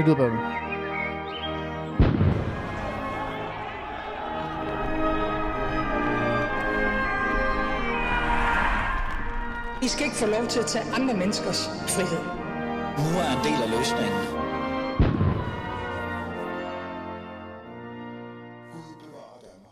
[0.00, 0.30] Det lyder bedre.
[9.82, 12.22] I skal ikke få lov til at tage andre menneskers frihed.
[13.02, 14.20] Nu er en del af løsningen.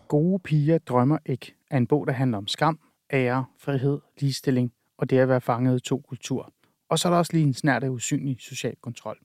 [0.09, 2.79] Gode piger drømmer ikke er en bog, der handler om skam,
[3.13, 6.53] ære, frihed, ligestilling og det at være fanget i to kulturer.
[6.89, 9.19] Og så er der også lige en snært af usynlig social kontrol.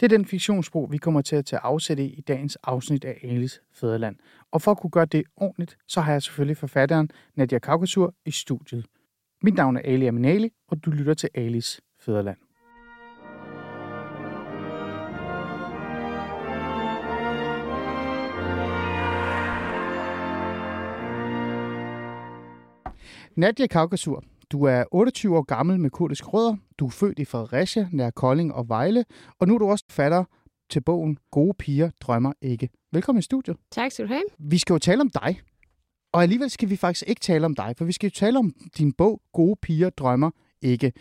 [0.00, 3.18] Det er den fiktionsbro, vi kommer til at tage afsæt i i dagens afsnit af
[3.22, 4.16] Alis Fæderland.
[4.52, 8.30] Og for at kunne gøre det ordentligt, så har jeg selvfølgelig forfatteren Nadia Kaukasur i
[8.30, 8.86] studiet.
[9.42, 12.36] Mit navn er Ali Aminali, og du lytter til Alis Fæderland.
[23.36, 26.56] Nadia Kaukasur, du er 28 år gammel med kurdisk rødder.
[26.78, 29.04] Du er født i Fredericia, nær Kolding og Vejle.
[29.38, 30.24] Og nu er du også fatter
[30.70, 32.68] til bogen Gode piger drømmer ikke.
[32.92, 33.56] Velkommen i studiet.
[33.70, 34.22] Tak skal du have.
[34.38, 35.40] Vi skal jo tale om dig.
[36.12, 38.54] Og alligevel skal vi faktisk ikke tale om dig, for vi skal jo tale om
[38.78, 40.30] din bog Gode piger drømmer
[40.62, 40.92] ikke.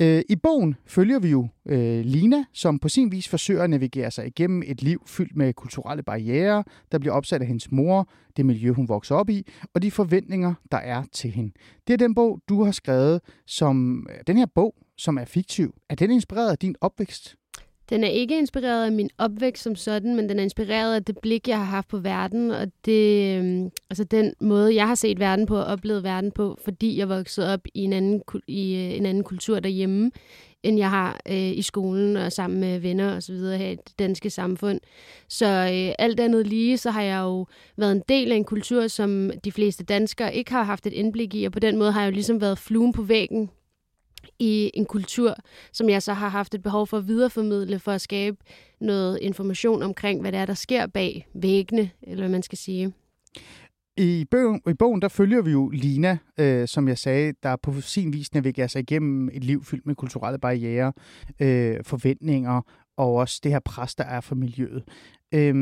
[0.00, 4.10] Øh, I bogen følger vi jo øh, Lina, som på sin vis forsøger at navigere
[4.10, 8.46] sig igennem et liv fyldt med kulturelle barriere, der bliver opsat af hendes mor, det
[8.46, 11.52] miljø, hun vokser op i, og de forventninger, der er til hende.
[11.86, 15.74] Det er den bog, du har skrevet, som øh, den her bog, som er fiktiv.
[15.90, 17.36] Er den inspireret af din opvækst?
[17.88, 21.18] Den er ikke inspireret af min opvækst som sådan, men den er inspireret af det
[21.18, 25.20] blik, jeg har haft på verden, og det, øh, altså den måde, jeg har set
[25.20, 28.96] verden på og oplevet verden på, fordi jeg voksede op i en anden, i øh,
[28.96, 30.10] en anden kultur derhjemme,
[30.62, 33.74] end jeg har øh, i skolen og sammen med venner og så videre her i
[33.74, 34.80] det danske samfund.
[35.28, 38.86] Så øh, alt andet lige, så har jeg jo været en del af en kultur,
[38.86, 42.00] som de fleste danskere ikke har haft et indblik i, og på den måde har
[42.02, 43.50] jeg jo ligesom været fluen på væggen
[44.38, 45.34] i en kultur,
[45.72, 48.36] som jeg så har haft et behov for at videreformidle, for at skabe
[48.80, 52.92] noget information omkring, hvad det er, der sker bag væggene, eller hvad man skal sige.
[53.98, 57.80] I bogen, I bogen der følger vi jo Lina, øh, som jeg sagde, der på
[57.80, 60.92] sin vis navigerer sig igennem et liv fyldt med kulturelle barriere,
[61.40, 62.62] øh, forventninger
[62.96, 64.82] og også det her pres, der er for miljøet.
[65.34, 65.54] Øh,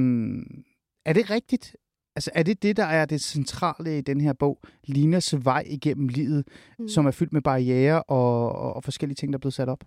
[1.07, 1.77] er det rigtigt,
[2.17, 6.09] Altså er det det, der er det centrale i den her bog, Linas vej igennem
[6.09, 6.45] livet,
[6.79, 6.89] mm.
[6.89, 9.85] som er fyldt med barriere og, og, og forskellige ting, der er blevet sat op?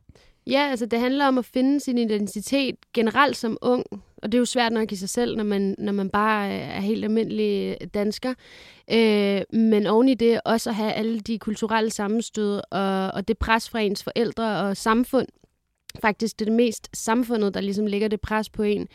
[0.47, 3.83] Ja, altså det handler om at finde sin identitet generelt som ung,
[4.17, 6.79] og det er jo svært nok i sig selv, når man, når man bare er
[6.79, 8.33] helt almindelig dansker.
[8.91, 13.37] Øh, men oven i det også at have alle de kulturelle sammenstød og, og det
[13.37, 15.27] pres fra ens forældre og samfund,
[16.01, 18.87] faktisk det er det mest samfundet, der ligesom lægger det pres på en,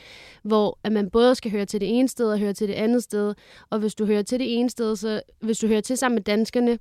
[0.43, 3.03] hvor at man både skal høre til det ene sted og høre til det andet
[3.03, 3.35] sted.
[3.71, 6.23] Og hvis du hører til det ene sted, så hvis du hører til sammen med
[6.23, 6.79] danskerne,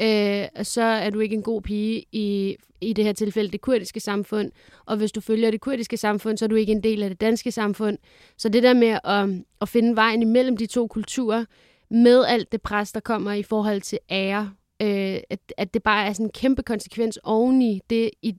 [0.00, 4.00] øh, så er du ikke en god pige i, i det her tilfælde det kurdiske
[4.00, 4.50] samfund.
[4.86, 7.20] Og hvis du følger det kurdiske samfund, så er du ikke en del af det
[7.20, 7.98] danske samfund.
[8.36, 9.28] Så det der med at,
[9.60, 11.44] at finde vejen imellem de to kulturer,
[11.90, 14.52] med alt det pres, der kommer i forhold til ære,
[14.82, 18.34] øh, at, at det bare er sådan en kæmpe konsekvens oveni det, i,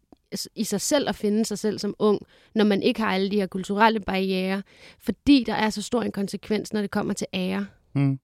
[0.56, 2.22] i sig selv at finde sig selv som ung,
[2.56, 4.64] når man ikke har alle de her kulturelle barriere,
[5.00, 7.66] fordi der er så stor en konsekvens, når det kommer til ære.
[7.96, 8.20] Mm.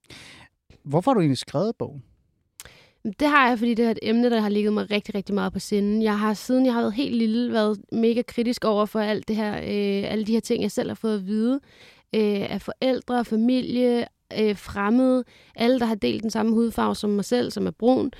[0.84, 2.02] Hvorfor har du egentlig skrevet bogen?
[3.20, 5.52] Det har jeg, fordi det er et emne, der har ligget mig rigtig, rigtig meget
[5.52, 6.02] på sinden.
[6.02, 9.36] Jeg har, siden jeg har været helt lille, været mega kritisk over for alt det
[9.36, 11.60] her, øh, alle de her ting, jeg selv har fået at vide
[12.14, 14.06] øh, af forældre, familie,
[14.38, 15.24] øh, fremmede,
[15.56, 18.10] alle, der har delt den samme hudfarve som mig selv, som er brun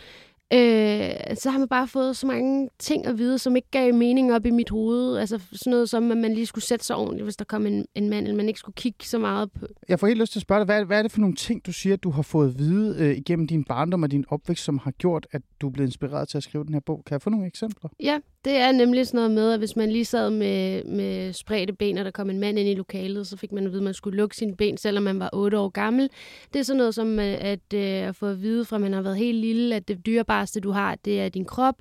[0.53, 4.33] øh, så har man bare fået så mange ting at vide, som ikke gav mening
[4.33, 5.17] op i mit hoved.
[5.17, 7.87] Altså sådan noget som, at man lige skulle sætte sig ordentligt, hvis der kom en,
[7.95, 9.67] en mand, eller man ikke skulle kigge så meget på.
[9.89, 11.67] Jeg får helt lyst til at spørge dig, hvad, hvad er det for nogle ting,
[11.67, 14.79] du siger, du har fået at vide øh, igennem din barndom og din opvækst, som
[14.79, 17.03] har gjort, at du er blevet inspireret til at skrive den her bog?
[17.07, 17.91] Kan jeg få nogle eksempler?
[18.01, 21.73] Ja, det er nemlig sådan noget med, at hvis man lige sad med, med spredte
[21.73, 23.85] ben, og der kom en mand ind i lokalet, så fik man at vide, at
[23.85, 26.11] man skulle lukke sine ben, selvom man var 8 år gammel.
[26.53, 28.93] Det er sådan noget som øh, at, øh, at få at vide fra, at man
[28.93, 30.05] har været helt lille, at det
[30.41, 31.75] rareste, du har, det er din krop.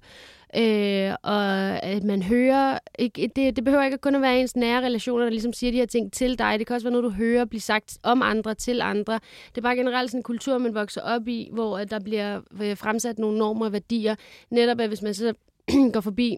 [0.55, 1.43] Øh, og
[1.83, 5.29] at man hører, ikke, det, det behøver ikke kun at være ens nære relationer, der
[5.29, 6.59] ligesom siger de her ting til dig.
[6.59, 9.13] Det kan også være noget, du hører blive sagt om andre til andre.
[9.49, 12.77] Det er bare generelt sådan en kultur, man vokser op i, hvor der bliver øh,
[12.77, 14.15] fremsat nogle normer og værdier.
[14.49, 15.33] Netop at hvis man så
[15.93, 16.37] går forbi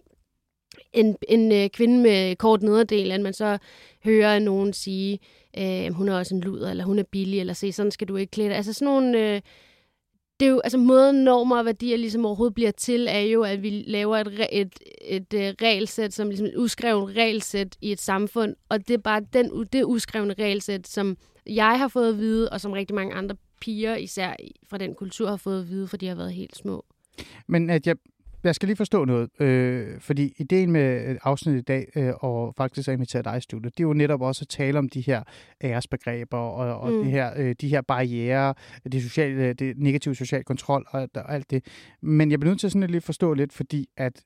[0.92, 3.58] en, en øh, kvinde med kort nederdel, at man så
[4.04, 5.18] hører nogen sige,
[5.58, 8.16] øh, hun er også en luder, eller hun er billig, eller se, sådan skal du
[8.16, 8.56] ikke klæde dig.
[8.56, 9.34] Altså sådan nogle...
[9.34, 9.40] Øh,
[10.42, 13.62] det er jo, altså måden normer og værdier ligesom overhovedet bliver til, er jo, at
[13.62, 18.56] vi laver et, et, et, et regelsæt, som ligesom et uskrevet regelsæt i et samfund,
[18.68, 21.16] og det er bare den, det uskrevne regelsæt, som
[21.46, 24.34] jeg har fået at vide, og som rigtig mange andre piger, især
[24.70, 26.84] fra den kultur, har fået at vide, for de har været helt små.
[27.46, 27.96] Men at jeg,
[28.44, 32.54] jeg skal lige forstå noget, øh, fordi ideen med øh, afsnittet i dag, øh, og
[32.56, 35.00] faktisk at invitere dig i studiet, det er jo netop også at tale om de
[35.00, 35.22] her
[35.64, 37.04] æresbegreber og, og mm.
[37.04, 38.54] de, her, øh, de her barriere,
[38.92, 41.64] det, sociale, det negative social kontrol og, og alt det.
[42.02, 44.24] Men jeg bliver nødt til sådan at lige forstå lidt, fordi at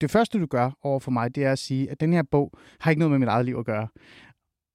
[0.00, 2.52] det første, du gør over for mig, det er at sige, at den her bog
[2.80, 3.88] har ikke noget med mit eget liv at gøre.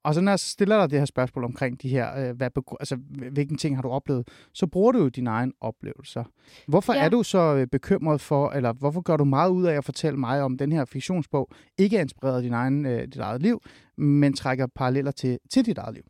[0.06, 2.50] Og så når jeg stiller dig det her spørgsmål omkring de her, øh, hvad,
[2.80, 2.96] altså,
[3.32, 6.24] hvilken ting har du oplevet, så bruger du jo dine egne oplevelser.
[6.68, 7.04] Hvorfor ja.
[7.04, 10.18] er du så øh, bekymret for, eller hvorfor gør du meget ud af at fortælle
[10.18, 13.60] mig om den her fiktionsbog, ikke er inspireret af din egen, øh, dit eget liv,
[13.96, 16.02] men trækker paralleller til, til dit eget liv?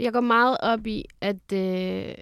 [0.00, 2.14] Jeg går meget op i, at, øh,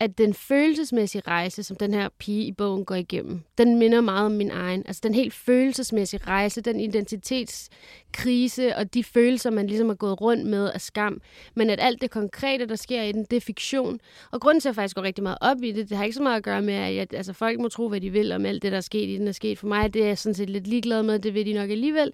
[0.00, 4.26] at den følelsesmæssige rejse, som den her pige i bogen går igennem, den minder meget
[4.26, 4.82] om min egen.
[4.86, 10.46] Altså den helt følelsesmæssige rejse, den identitetskrise og de følelser, man ligesom har gået rundt
[10.46, 11.20] med af skam.
[11.54, 14.00] Men at alt det konkrete, der sker i den, det er fiktion.
[14.30, 16.16] Og grunden til, at jeg faktisk går rigtig meget op i det, det har ikke
[16.16, 18.46] så meget at gøre med, at jeg, altså, folk må tro, hvad de vil om
[18.46, 19.58] alt det, der er sket i den er sket.
[19.58, 22.12] For mig det er jeg sådan set lidt ligeglad med, det vil de nok alligevel.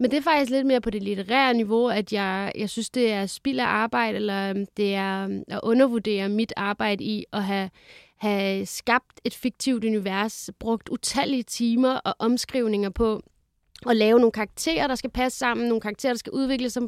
[0.00, 3.12] Men det er faktisk lidt mere på det litterære niveau, at jeg, jeg synes, det
[3.12, 7.42] er spild af arbejde, eller øhm, det er øhm, at undervurdere mit arbejde i at
[7.42, 7.70] have,
[8.16, 13.22] have skabt et fiktivt univers, brugt utallige timer og omskrivninger på
[13.86, 16.82] at lave nogle karakterer, der skal passe sammen, nogle karakterer, der skal udvikle sig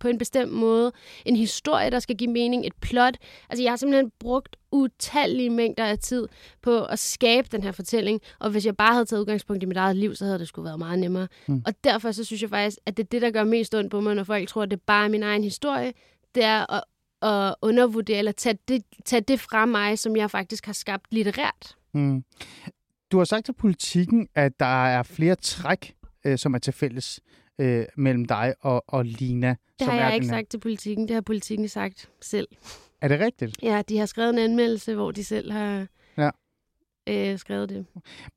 [0.00, 0.92] på, en bestemt måde,
[1.24, 3.16] en historie, der skal give mening, et plot.
[3.48, 6.28] Altså, jeg har simpelthen brugt utallige mængder af tid
[6.62, 9.76] på at skabe den her fortælling, og hvis jeg bare havde taget udgangspunkt i mit
[9.76, 11.28] eget liv, så havde det skulle været meget nemmere.
[11.46, 11.62] Mm.
[11.66, 14.00] Og derfor så synes jeg faktisk, at det er det, der gør mest ondt på
[14.00, 15.92] mig, når folk tror, at det er bare min egen historie,
[16.34, 16.84] det er at,
[17.22, 21.76] at undervurdere, eller tage det, tage det fra mig, som jeg faktisk har skabt litterært.
[21.94, 22.24] Mm.
[23.12, 27.20] Du har sagt til politikken, at der er flere træk øh, som er til fælles
[27.58, 29.48] øh, mellem dig og, og Lina.
[29.48, 31.08] Det som har jeg er ikke sagt til politikken.
[31.08, 32.48] Det har politikken sagt selv.
[33.00, 33.56] Er det rigtigt?
[33.62, 35.86] Ja, de har skrevet en anmeldelse, hvor de selv har
[36.18, 36.30] ja.
[37.08, 37.86] øh, skrevet det.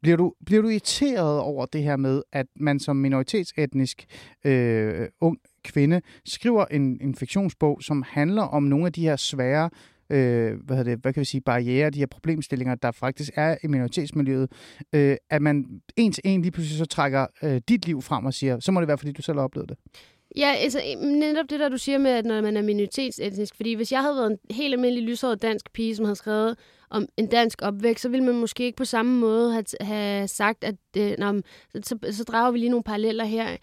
[0.01, 4.05] Bliver du, bliver du irriteret over det her med, at man som minoritetsetnisk
[4.45, 9.69] øh, ung kvinde skriver en, en fiktionsbog, som handler om nogle af de her svære
[10.10, 13.68] øh, hvad, det, hvad kan vi sige, barriere, de her problemstillinger, der faktisk er i
[13.68, 14.52] minoritetsmiljøet,
[14.94, 15.66] øh, at man
[15.96, 18.80] en til en lige pludselig så trækker øh, dit liv frem og siger, så må
[18.80, 19.78] det være, fordi du selv har oplevet det.
[20.38, 23.92] Ja, altså netop det der, du siger med, at når man er minoritetsetnisk, fordi hvis
[23.92, 26.57] jeg havde været en helt almindelig lyshåret dansk pige, som havde skrevet
[26.89, 30.63] om en dansk opvækst, så ville man måske ikke på samme måde have, have sagt,
[30.63, 31.41] at øh, nå,
[31.83, 33.57] så, så drager vi lige nogle paralleller her.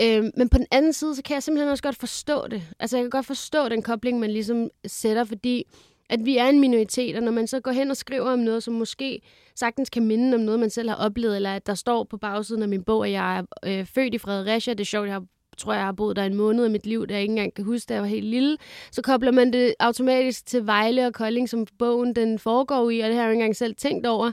[0.00, 2.62] Øh, men på den anden side, så kan jeg simpelthen også godt forstå det.
[2.78, 5.64] Altså jeg kan godt forstå den kobling, man ligesom sætter, fordi
[6.10, 8.62] at vi er en minoritet, og når man så går hen og skriver om noget,
[8.62, 9.20] som måske
[9.54, 12.62] sagtens kan minde om noget, man selv har oplevet, eller at der står på bagsiden
[12.62, 15.24] af min bog, at jeg er øh, født i Fredericia, det er sjovt, jeg har
[15.56, 17.64] tror, jeg har boet der en måned af mit liv, der jeg ikke engang kan
[17.64, 18.56] huske, da jeg var helt lille.
[18.90, 23.08] Så kobler man det automatisk til Vejle og Kolding, som bogen den foregår i, og
[23.08, 24.32] det har jeg ikke engang selv tænkt over.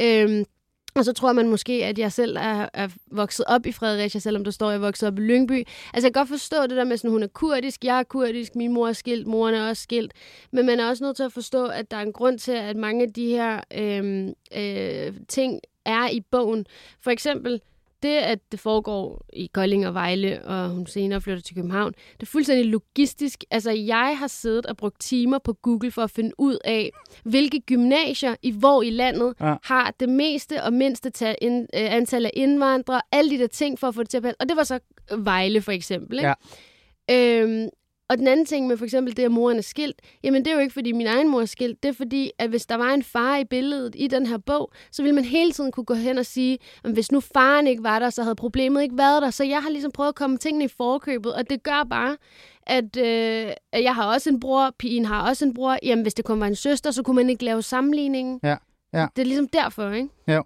[0.00, 0.44] Øhm,
[0.94, 4.44] og så tror man måske, at jeg selv er, er vokset op i Fredericia, selvom
[4.44, 5.66] der står, at jeg er vokset op i Lyngby.
[5.94, 8.56] Altså jeg kan godt forstå det der med, at hun er kurdisk, jeg er kurdisk,
[8.56, 10.12] min mor er skilt, moren er også skilt.
[10.52, 12.76] Men man er også nødt til at forstå, at der er en grund til, at
[12.76, 16.66] mange af de her øh, øh, ting er i bogen.
[17.00, 17.60] For eksempel,
[18.02, 22.22] det, at det foregår i Kolding og Vejle, og hun senere flytter til København, det
[22.22, 23.44] er fuldstændig logistisk.
[23.50, 26.90] Altså, jeg har siddet og brugt timer på Google for at finde ud af,
[27.24, 29.54] hvilke gymnasier i hvor i landet ja.
[29.62, 33.78] har det meste og mindste tal, in, øh, antal af indvandrere, alle de der ting
[33.78, 34.40] for at få det til at passe.
[34.40, 34.78] Og det var så
[35.18, 36.18] Vejle for eksempel.
[36.18, 36.34] Ikke?
[37.08, 37.42] Ja.
[37.42, 37.68] Øhm,
[38.10, 40.54] og den anden ting med for eksempel det, at moren er skilt, jamen det er
[40.54, 41.82] jo ikke, fordi min egen mor er skilt.
[41.82, 44.72] Det er fordi, at hvis der var en far i billedet i den her bog,
[44.92, 47.82] så ville man hele tiden kunne gå hen og sige, at hvis nu faren ikke
[47.82, 49.30] var der, så havde problemet ikke været der.
[49.30, 52.16] Så jeg har ligesom prøvet at komme tingene i forkøbet, og det gør bare,
[52.66, 55.78] at, øh, at jeg har også en bror, pigen har også en bror.
[55.82, 58.40] Jamen, hvis det kun var en søster, så kunne man ikke lave sammenligningen.
[58.42, 58.56] Ja.
[58.92, 59.06] Ja.
[59.16, 60.08] Det er ligesom derfor, ikke?
[60.26, 60.40] Ja.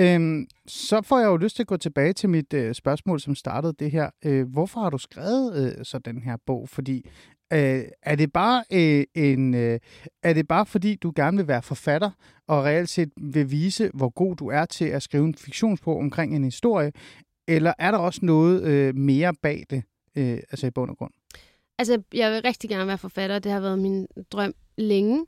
[0.00, 3.34] Øhm, så får jeg jo lyst til at gå tilbage til mit øh, spørgsmål, som
[3.34, 4.10] startede det her.
[4.24, 6.68] Øh, hvorfor har du skrevet øh, så den her bog?
[6.68, 7.10] Fordi
[7.52, 9.80] øh, er det bare øh, en øh,
[10.22, 12.10] er det bare fordi du gerne vil være forfatter
[12.46, 16.36] og reelt set vil vise hvor god du er til at skrive en fiktionsbog omkring
[16.36, 16.92] en historie,
[17.48, 19.82] eller er der også noget øh, mere bag det,
[20.16, 21.12] øh, altså i bund og grund?
[21.78, 23.38] Altså, jeg vil rigtig gerne være forfatter.
[23.38, 25.26] Det har været min drøm længe.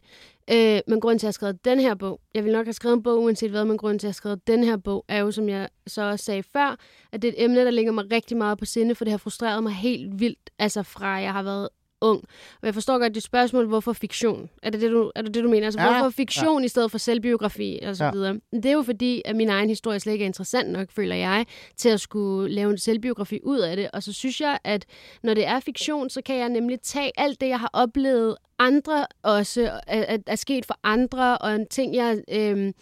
[0.51, 2.73] Øh, men grunden til, at jeg har skrevet den her bog, jeg vil nok have
[2.73, 5.05] skrevet en bog uanset hvad, men grunden til, at jeg har skrevet den her bog,
[5.09, 6.77] er jo, som jeg så også sagde før,
[7.13, 9.19] at det er et emne, der ligger mig rigtig meget på sinde, for det har
[9.19, 11.69] frustreret mig helt vildt, altså fra jeg har været
[12.03, 12.25] ung.
[12.61, 14.51] Og jeg forstår godt dit spørgsmål, hvorfor fiktion?
[14.63, 15.67] Er det det, du, er det, det, du mener?
[15.67, 16.65] Altså, ja, hvorfor fiktion ja.
[16.65, 18.11] i stedet for selvbiografi og så ja.
[18.11, 18.41] videre?
[18.53, 21.47] Det er jo fordi, at min egen historie slet ikke er interessant nok, føler jeg,
[21.77, 23.91] til at skulle lave en selvbiografi ud af det.
[23.93, 24.87] Og så synes jeg, at
[25.23, 29.07] når det er fiktion, så kan jeg nemlig tage alt det, jeg har oplevet andre
[29.23, 32.23] også, er, er sket for andre, og en ting, jeg...
[32.31, 32.73] Øh,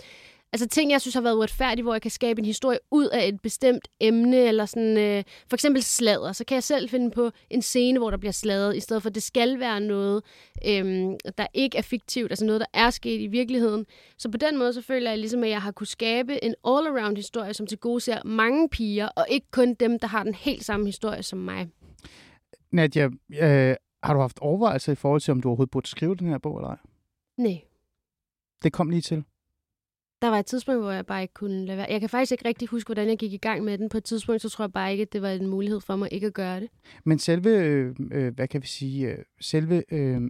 [0.53, 3.29] Altså ting, jeg synes har været uretfærdige, hvor jeg kan skabe en historie ud af
[3.29, 6.33] et bestemt emne, eller sådan, øh, for eksempel sladder.
[6.33, 9.09] Så kan jeg selv finde på en scene, hvor der bliver sladret, i stedet for,
[9.09, 10.23] at det skal være noget,
[10.67, 13.87] øh, der ikke er fiktivt, altså noget, der er sket i virkeligheden.
[14.19, 17.17] Så på den måde, så føler jeg ligesom, at jeg har kunne skabe en all-around
[17.17, 20.65] historie, som til gode ser mange piger, og ikke kun dem, der har den helt
[20.65, 21.69] samme historie som mig.
[22.73, 23.05] Nadia,
[23.41, 26.39] øh, har du haft overvejelser i forhold til, om du overhovedet burde skrive den her
[26.39, 26.77] bog, eller ej?
[27.39, 27.61] Nej.
[28.63, 29.25] Det kom lige til.
[30.23, 31.87] Der var et tidspunkt, hvor jeg bare ikke kunne lade være.
[31.91, 33.89] Jeg kan faktisk ikke rigtig huske, hvordan jeg gik i gang med den.
[33.89, 36.09] På et tidspunkt, så tror jeg bare ikke, at det var en mulighed for mig
[36.13, 36.69] ikke at gøre det.
[37.05, 40.21] Men selve, øh, øh, hvad kan vi sige, øh, selve øh,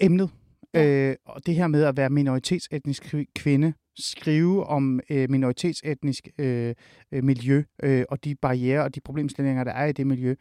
[0.00, 0.30] emnet,
[0.74, 1.10] ja.
[1.10, 6.74] øh, og det her med at være minoritetsetnisk kvinde, skrive om øh, minoritetsetnisk øh,
[7.12, 10.34] øh, miljø øh, og de barriere og de problemstillinger, der er i det miljø,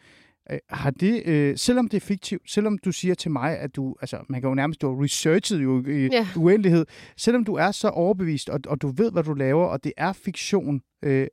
[0.51, 3.95] Øh, har det, øh, selvom det er fiktivt, selvom du siger til mig, at du,
[4.01, 6.27] altså man kan jo nærmest, du har researchet jo i ja.
[6.35, 6.85] uendelighed,
[7.17, 10.13] selvom du er så overbevist, og, og du ved, hvad du laver, og det er
[10.13, 11.27] fiktion, øh,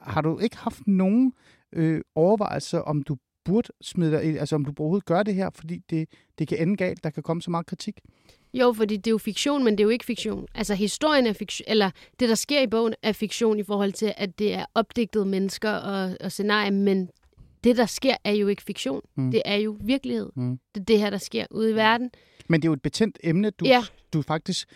[0.00, 1.32] har du ikke haft nogen
[1.72, 5.78] øh, overvejelser, om du burde smide dig, altså om du overhovedet gør det her, fordi
[5.90, 6.08] det,
[6.38, 8.00] det kan ende galt, der kan komme så meget kritik?
[8.54, 10.46] Jo, fordi det er jo fiktion, men det er jo ikke fiktion.
[10.54, 14.12] Altså historien er fiktion, eller det, der sker i bogen, er fiktion i forhold til,
[14.16, 17.10] at det er opdigtede mennesker og, og scenarier, men
[17.64, 19.00] det, der sker, er jo ikke fiktion.
[19.16, 19.30] Mm.
[19.30, 20.30] Det er jo virkelighed.
[20.36, 20.58] Mm.
[20.74, 22.10] Det er det her, der sker ude i verden.
[22.48, 23.82] Men det er jo et betændt emne, du, ja.
[24.12, 24.68] du faktisk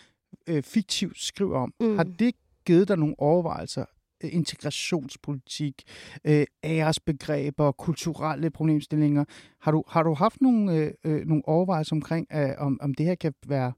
[0.46, 1.74] øh, fiktivt skriver om.
[1.80, 1.96] Mm.
[1.96, 2.34] Har det
[2.66, 3.84] givet dig nogle overvejelser?
[4.24, 5.82] Øh, integrationspolitik,
[6.24, 9.24] øh, æresbegreber, kulturelle problemstillinger.
[9.60, 13.06] Har du, har du haft nogle, øh, øh nogle overvejelser omkring, øh, om, om det
[13.06, 13.72] her kan være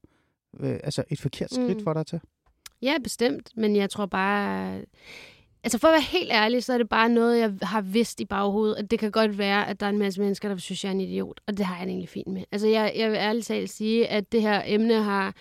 [0.61, 1.85] øh, altså et forkert skridt mm.
[1.85, 2.21] for dig til?
[2.83, 3.50] Ja, bestemt.
[3.57, 4.81] Men jeg tror bare...
[5.64, 8.25] Altså for at være helt ærlig, så er det bare noget, jeg har vidst i
[8.25, 10.90] baghovedet, at det kan godt være, at der er en masse mennesker, der synes, jeg
[10.90, 11.40] er en idiot.
[11.47, 12.43] Og det har jeg egentlig fint med.
[12.52, 15.35] Altså jeg, jeg vil ærligt talt sige, at det her emne har,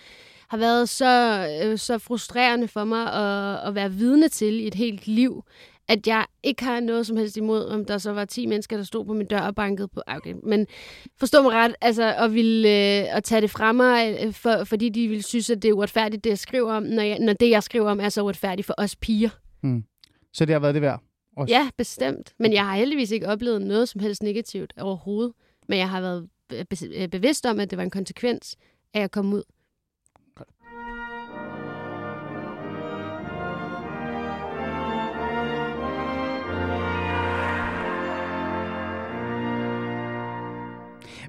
[0.48, 4.74] har været så, øh, så frustrerende for mig at, at være vidne til i et
[4.74, 5.44] helt liv,
[5.88, 8.84] at jeg ikke har noget som helst imod, om der så var 10 mennesker, der
[8.84, 10.02] stod på min dør og bankede på.
[10.06, 10.66] Ah, okay, men
[11.18, 14.88] forstå mig ret, altså at, ville, øh, at tage det fra mig, øh, for, fordi
[14.88, 17.50] de ville synes, at det er uretfærdigt, det jeg skriver om, når, jeg, når det,
[17.50, 19.30] jeg skriver om, er så uretfærdigt for os piger.
[19.62, 19.84] Mm.
[20.32, 21.02] Så det har været det værd?
[21.36, 21.54] Også.
[21.54, 22.34] Ja, bestemt.
[22.38, 25.32] Men jeg har heldigvis ikke oplevet noget som helst negativt overhovedet.
[25.68, 26.28] Men jeg har været
[27.10, 28.56] bevidst om, at det var en konsekvens
[28.94, 29.42] af at komme ud.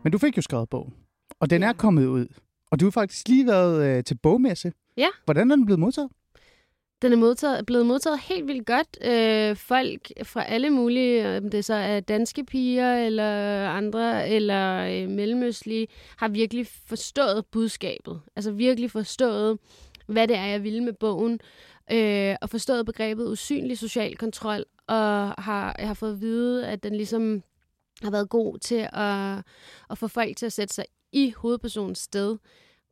[0.03, 0.93] Men du fik jo skrevet bog,
[1.39, 1.67] og den ja.
[1.67, 2.27] er kommet ud.
[2.71, 4.73] Og du har faktisk lige været øh, til bogmesse.
[4.97, 5.07] Ja.
[5.25, 6.09] Hvordan er den blevet modtaget?
[7.01, 8.97] Den er modtaget, blevet modtaget helt vildt godt.
[9.01, 15.09] Øh, folk fra alle mulige, om det så er danske piger eller andre, eller øh,
[15.09, 18.21] mellemøstlige, har virkelig forstået budskabet.
[18.35, 19.59] Altså virkelig forstået,
[20.07, 21.39] hvad det er, jeg vil med bogen.
[21.91, 24.65] Øh, og forstået begrebet usynlig social kontrol.
[24.87, 27.43] Og har, jeg har fået at vide, at den ligesom
[28.03, 29.37] har været god til at,
[29.89, 32.37] at få folk til at sætte sig i hovedpersonens sted.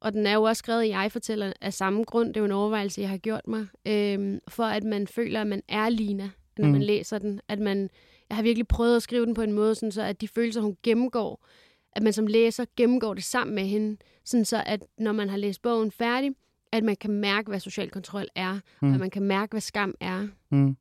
[0.02, 2.28] Og den er jo også skrevet i jeg-fortæller af samme grund.
[2.28, 3.68] Det er jo en overvejelse, jeg har gjort mig.
[3.88, 6.72] Øhm, for at man føler, at man er Lina, når mm.
[6.72, 7.42] man læser den.
[7.48, 7.90] At man,
[8.30, 10.62] jeg har virkelig prøvet at skrive den på en måde, sådan så at de følelser,
[10.62, 11.46] hun gennemgår,
[11.94, 13.98] at man som læser gennemgår det sammen med hende.
[14.26, 16.32] Sådan så at når man har læst bogen færdig,
[16.72, 18.88] at man kan mærke, hvad social kontrol er, mm.
[18.88, 20.28] og at man kan mærke, hvad skam er.
[20.52, 20.78] Mm.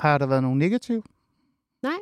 [0.00, 1.04] Har der været nogen negativ?
[1.82, 1.98] Nej.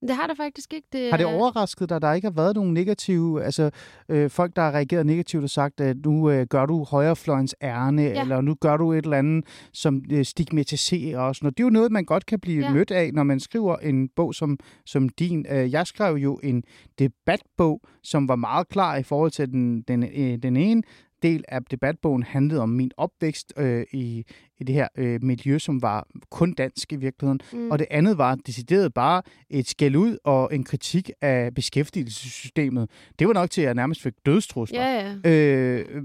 [0.00, 0.88] Det har der faktisk ikke.
[0.92, 3.70] Det, har det overrasket dig, at der ikke har været nogen negative, altså
[4.08, 8.02] øh, folk, der har reageret negativt og sagt, at nu øh, gør du højrefløjens ærne,
[8.02, 8.20] ja.
[8.20, 11.38] eller nu gør du et eller andet, som øh, stigmatiserer os.
[11.38, 12.72] Det er jo noget, man godt kan blive ja.
[12.72, 15.46] mødt af, når man skriver en bog som, som din.
[15.50, 16.62] Øh, jeg skrev jo en
[16.98, 20.82] debatbog, som var meget klar i forhold til den, den, øh, den ene
[21.26, 24.24] del af debatbogen handlede om min opvækst øh, i,
[24.58, 27.40] i det her øh, miljø, som var kun dansk i virkeligheden.
[27.52, 27.70] Mm.
[27.70, 32.90] Og det andet var decideret bare et skæld ud og en kritik af beskæftigelsessystemet.
[33.18, 34.82] Det var nok til, at jeg nærmest fik dødstrusler.
[34.82, 35.30] Ja, ja.
[35.30, 36.02] Øh,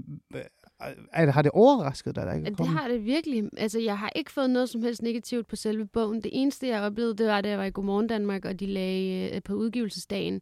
[1.12, 2.26] er, har det overrasket dig?
[2.26, 3.44] Der ikke det har det virkelig.
[3.56, 6.22] Altså, jeg har ikke fået noget som helst negativt på selve bogen.
[6.22, 9.30] Det eneste, jeg oplevede, det var, da jeg var i Godmorgen Danmark, og de lagde
[9.34, 10.40] øh, på udgivelsesdagen,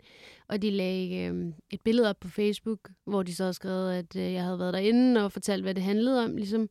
[0.50, 4.16] og de lagde øh, et billede op på Facebook, hvor de så havde skrevet, at
[4.16, 6.36] øh, jeg havde været derinde og fortalt, hvad det handlede om.
[6.36, 6.68] Ligesom,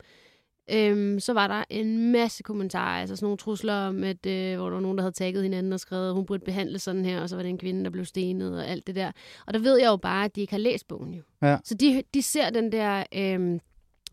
[0.71, 4.65] øhm, så var der en masse kommentarer, altså sådan nogle trusler om, at, øh, hvor
[4.65, 7.21] der var nogen, der havde tagget hinanden og skrevet, at hun burde behandle sådan her,
[7.21, 9.11] og så var det en kvinde, der blev stenet og alt det der.
[9.47, 11.21] Og der ved jeg jo bare, at de ikke har læst bogen jo.
[11.41, 11.57] Ja.
[11.63, 13.03] Så de, de ser den der...
[13.15, 13.59] Øh,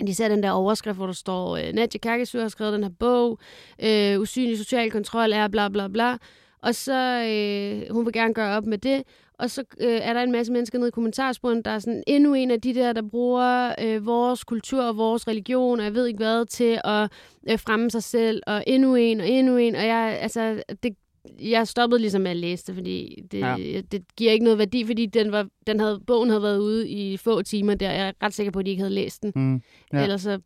[0.06, 2.90] de ser den der overskrift, hvor der står, øh, Nadja Kakesø har skrevet den her
[2.99, 3.38] bog,
[3.82, 6.16] øh, usynlig social kontrol er bla bla bla.
[6.62, 9.02] Og så, øh, hun vil gerne gøre op med det,
[9.38, 12.34] og så øh, er der en masse mennesker nede i kommentarsporen, der er sådan endnu
[12.34, 16.06] en af de der, der bruger øh, vores kultur og vores religion, og jeg ved
[16.06, 17.12] ikke hvad, til at
[17.50, 20.96] øh, fremme sig selv, og endnu en, og endnu en, og jeg, altså, det,
[21.40, 23.80] jeg stoppede ligesom med at læse det, fordi det, ja.
[23.92, 27.16] det giver ikke noget værdi, fordi den var, den havde, bogen havde været ude i
[27.16, 27.90] få timer der.
[27.90, 29.32] Jeg er ret sikker på, at de ikke havde læst den.
[29.36, 29.62] Mm,
[29.92, 30.02] ja.
[30.02, 30.38] Ellers så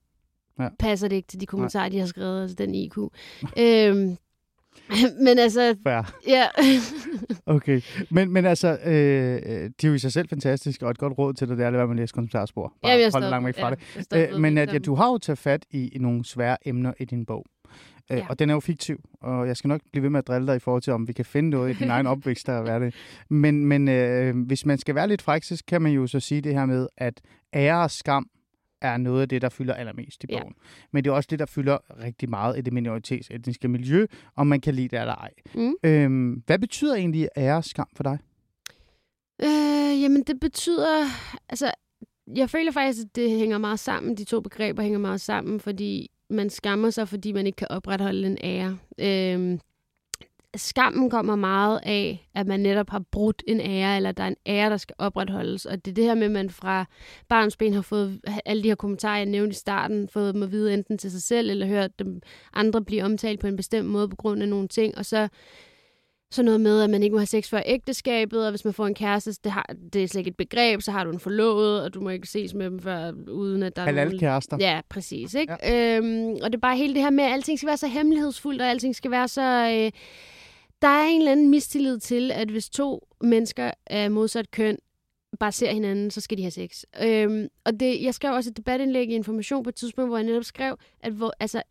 [0.59, 0.69] ja.
[0.79, 1.89] passer det ikke til de kommentarer, Nej.
[1.89, 2.99] de har skrevet, altså den IQ.
[3.59, 4.17] øhm,
[5.27, 5.77] men altså...
[5.83, 6.15] Fair.
[6.29, 6.47] Ja.
[7.57, 7.81] okay.
[8.11, 11.35] Men, men altså, øh, de er jo i sig selv fantastiske, og et godt råd
[11.35, 12.73] til dig, det er at lade være med at læse kommentarspor.
[12.83, 14.35] Bare ja, hold langt væk fra ja, det.
[14.35, 17.05] Øh, men at, ja, du har jo taget fat i, i nogle svære emner i
[17.05, 17.47] din bog.
[18.11, 18.27] Øh, ja.
[18.29, 20.57] Og den er jo fiktiv, og jeg skal nok blive ved med at drille dig
[20.57, 22.95] i forhold til, om vi kan finde noget i din egen opvækst, der er det.
[23.29, 26.41] Men, men øh, hvis man skal være lidt fræk, så kan man jo så sige
[26.41, 27.21] det her med, at
[27.55, 28.27] ære og skam
[28.83, 30.55] er noget af det, der fylder allermest i bogen.
[30.57, 30.87] Ja.
[30.93, 34.07] Men det er også det, der fylder rigtig meget i det minoritetsetniske miljø,
[34.37, 35.31] om man kan lide det eller ej.
[35.55, 35.75] Mm.
[35.85, 38.19] Øhm, hvad betyder egentlig ære og skam for dig?
[39.43, 41.05] Øh, jamen, det betyder...
[41.49, 41.71] Altså,
[42.37, 44.17] jeg føler faktisk, at det hænger meget sammen.
[44.17, 48.27] De to begreber hænger meget sammen, fordi man skammer sig, fordi man ikke kan opretholde
[48.27, 48.79] en ære.
[48.99, 49.61] Øhm,
[50.57, 54.37] skammen kommer meget af, at man netop har brudt en ære, eller der er en
[54.47, 55.67] ære, der skal opretholdes.
[55.67, 56.85] Og det er det her med, at man fra
[57.29, 60.51] barns ben har fået alle de her kommentarer, jeg nævnte i starten, fået dem at
[60.51, 62.21] vide enten til sig selv, eller hørt dem
[62.53, 64.99] andre blive omtalt på en bestemt måde på grund af nogle ting.
[64.99, 65.29] Og så
[66.33, 68.87] så noget med, at man ikke må have sex før ægteskabet, og hvis man får
[68.87, 71.83] en kæreste, det, har, det er slet ikke et begreb, så har du en forlovet,
[71.83, 74.19] og du må ikke ses med dem før, uden at der er nogen...
[74.19, 74.57] kærester.
[74.61, 75.35] Ja, præcis.
[75.35, 75.57] Ikke?
[75.63, 75.97] Ja.
[75.97, 78.63] Øhm, og det er bare hele det her med, at alting skal være så hemmelighedsfuldt,
[78.63, 79.71] og alting skal være så...
[79.73, 79.91] Øh,
[80.83, 84.79] der er en eller anden mistillid til, at hvis to mennesker af modsat køn
[85.41, 86.83] bare ser hinanden, så skal de have sex.
[87.03, 90.27] Øhm, og det, jeg skrev også et debatindlæg i Information på et tidspunkt, hvor jeg
[90.27, 91.63] netop skrev, at hvor, altså,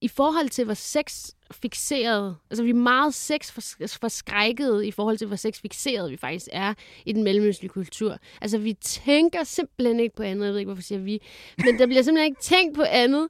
[0.00, 3.52] i forhold til, hvor sex fixeret, altså vi er meget sex
[4.00, 6.74] forskrækket i forhold til, hvor sex fixeret vi faktisk er
[7.06, 8.18] i den mellemøstlige kultur.
[8.40, 11.22] Altså vi tænker simpelthen ikke på andet, jeg ved ikke, hvorfor siger vi,
[11.64, 13.28] men der bliver simpelthen ikke tænkt på andet,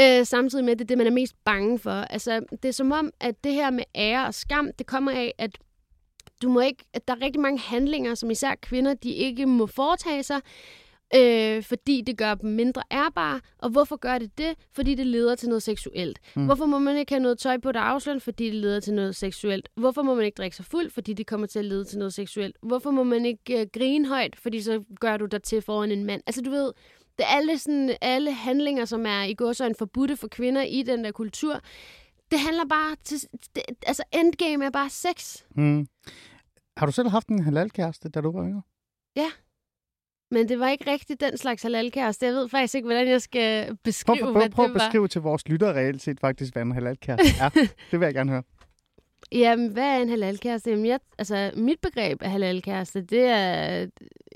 [0.00, 1.90] øh, samtidig med, at det er det, man er mest bange for.
[1.90, 5.34] Altså det er som om, at det her med ære og skam, det kommer af,
[5.38, 5.58] at
[6.42, 9.66] du må ikke, at der er rigtig mange handlinger, som især kvinder, de ikke må
[9.66, 10.40] foretage sig,
[11.16, 13.40] øh, fordi det gør dem mindre ærbare.
[13.58, 14.54] Og hvorfor gør det det?
[14.72, 16.18] Fordi det leder til noget seksuelt.
[16.36, 16.44] Mm.
[16.44, 19.16] Hvorfor må man ikke have noget tøj på, der afslører, fordi det leder til noget
[19.16, 19.68] seksuelt?
[19.76, 22.14] Hvorfor må man ikke drikke sig fuld, fordi det kommer til at lede til noget
[22.14, 22.56] seksuelt?
[22.62, 26.04] Hvorfor må man ikke øh, grine højt, fordi så gør du dig til foran en
[26.04, 26.22] mand?
[26.26, 26.72] Altså du ved,
[27.18, 30.62] det er alle, sådan, alle handlinger, som er i går så en forbudte for kvinder
[30.62, 31.60] i den der kultur.
[32.30, 33.18] Det handler bare til,
[33.54, 35.42] det, altså endgame er bare sex.
[35.56, 35.86] Mm.
[36.76, 38.62] Har du selv haft en halalkæreste, da du var yngre?
[39.16, 39.30] Ja.
[40.30, 42.26] Men det var ikke rigtig den slags halalkæreste.
[42.26, 44.78] Jeg ved faktisk ikke, hvordan jeg skal beskrive, prøv, prøv, hvad prøv det var.
[44.78, 47.48] Prøv at beskrive til vores lyttere reelt set faktisk, hvad en halalkæreste er.
[47.90, 48.42] det vil jeg gerne høre.
[49.32, 50.70] Jamen, hvad er en halalkæreste?
[50.70, 53.86] Jamen, jeg, altså, mit begreb af halalkæreste, det er...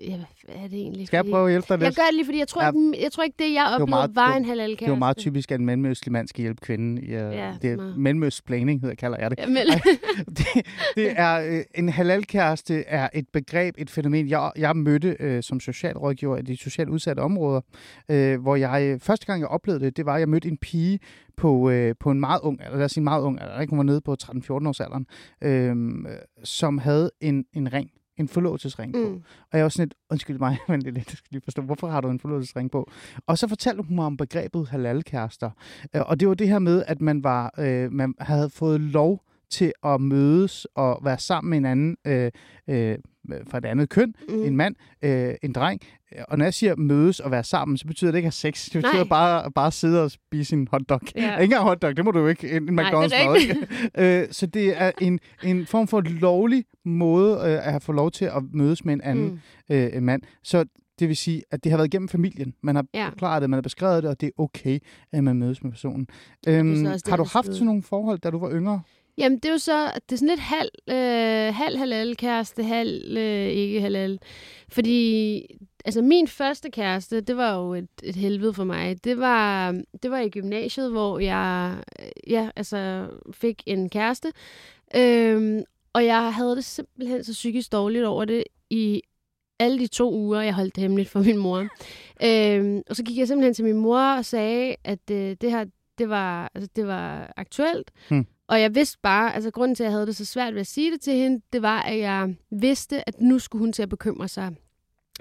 [0.00, 1.06] Ja, hvad er det egentlig?
[1.06, 1.84] Skal jeg prøve at hjælpe dig lidt?
[1.84, 2.68] Jeg gør det lige, fordi jeg tror, ja.
[2.68, 4.84] ikke, jeg tror ikke, det jeg oplevede, det var, meget, var en halalkæreste.
[4.84, 6.98] Det er jo meget typisk, at en mellemøstlig mand skal hjælpe kvinden.
[6.98, 9.38] Ja, ja, det er mellemøstplaning, hedder kalder jeg det.
[9.38, 9.82] Ja, mel-
[10.26, 10.46] det,
[10.96, 15.60] det er, øh, en halalkæreste er et begreb, et fænomen, jeg, jeg mødte øh, som
[15.60, 17.60] socialrådgiver i de socialt udsatte områder,
[18.08, 20.98] øh, hvor jeg første gang, jeg oplevede det, det var, at jeg mødte en pige
[21.36, 23.78] på, øh, på en meget ung, eller lad os sige meget ung, eller ikke, hun
[23.78, 25.06] var nede på 13-14 års alderen,
[25.42, 26.04] øh,
[26.44, 29.08] som havde en, en ring en forlovelsesring på.
[29.08, 29.22] Mm.
[29.52, 31.62] Og jeg var sådan lidt, undskyld mig, men det er lidt, jeg skal lige forstå,
[31.62, 32.90] hvorfor har du en forlovelsesring på?
[33.26, 35.50] Og så fortalte hun mig om begrebet halalkærester.
[35.96, 39.24] Øh, og det var det her med, at man, var, øh, man havde fået lov
[39.50, 42.30] til at mødes og være sammen med en anden øh,
[42.68, 42.98] øh,
[43.50, 44.44] fra et andet køn, mm.
[44.44, 45.80] en mand, øh, en dreng.
[46.28, 48.64] Og når jeg siger mødes og være sammen, så betyder det ikke at have sex.
[48.64, 51.00] Det betyder bare, bare sidde og spise en hotdog.
[51.16, 51.32] Ja.
[51.32, 52.56] Ikke engang hotdog, det må du jo ikke.
[52.56, 54.22] En, en McDonald's mad, ikke?
[54.22, 58.10] øh, så det er en, en form for lovlig måde øh, at have fået lov
[58.10, 59.74] til at mødes med en anden mm.
[59.74, 60.22] øh, mand.
[60.42, 60.64] Så
[60.98, 62.54] det vil sige, at det har været gennem familien.
[62.62, 63.08] Man har ja.
[63.08, 64.78] forklaret det, man har beskrevet det, og det er okay,
[65.12, 66.06] at man mødes med personen.
[66.48, 68.82] Øhm, har du haft sådan nogle forhold, da du var yngre?
[69.18, 73.16] Jamen, det er jo så, det er sådan lidt halv, øh, halv halal kæreste, halv
[73.16, 74.18] øh, ikke halal.
[74.68, 75.46] Fordi,
[75.84, 79.04] altså min første kæreste, det var jo et, et helvede for mig.
[79.04, 79.72] Det var,
[80.02, 81.76] det var i gymnasiet, hvor jeg
[82.26, 84.32] ja, altså, fik en kæreste.
[84.96, 89.02] Øhm, og jeg havde det simpelthen så psykisk dårligt over det i
[89.58, 91.58] alle de to uger, jeg holdt det hemmeligt for min mor.
[92.24, 95.64] øhm, og så gik jeg simpelthen til min mor og sagde, at øh, det her,
[95.98, 97.90] det var, altså, det var aktuelt.
[98.08, 98.26] Hmm.
[98.48, 100.66] Og jeg vidste bare, altså grunden til, at jeg havde det så svært ved at
[100.66, 103.88] sige det til hende, det var, at jeg vidste, at nu skulle hun til at
[103.88, 104.56] bekymre sig.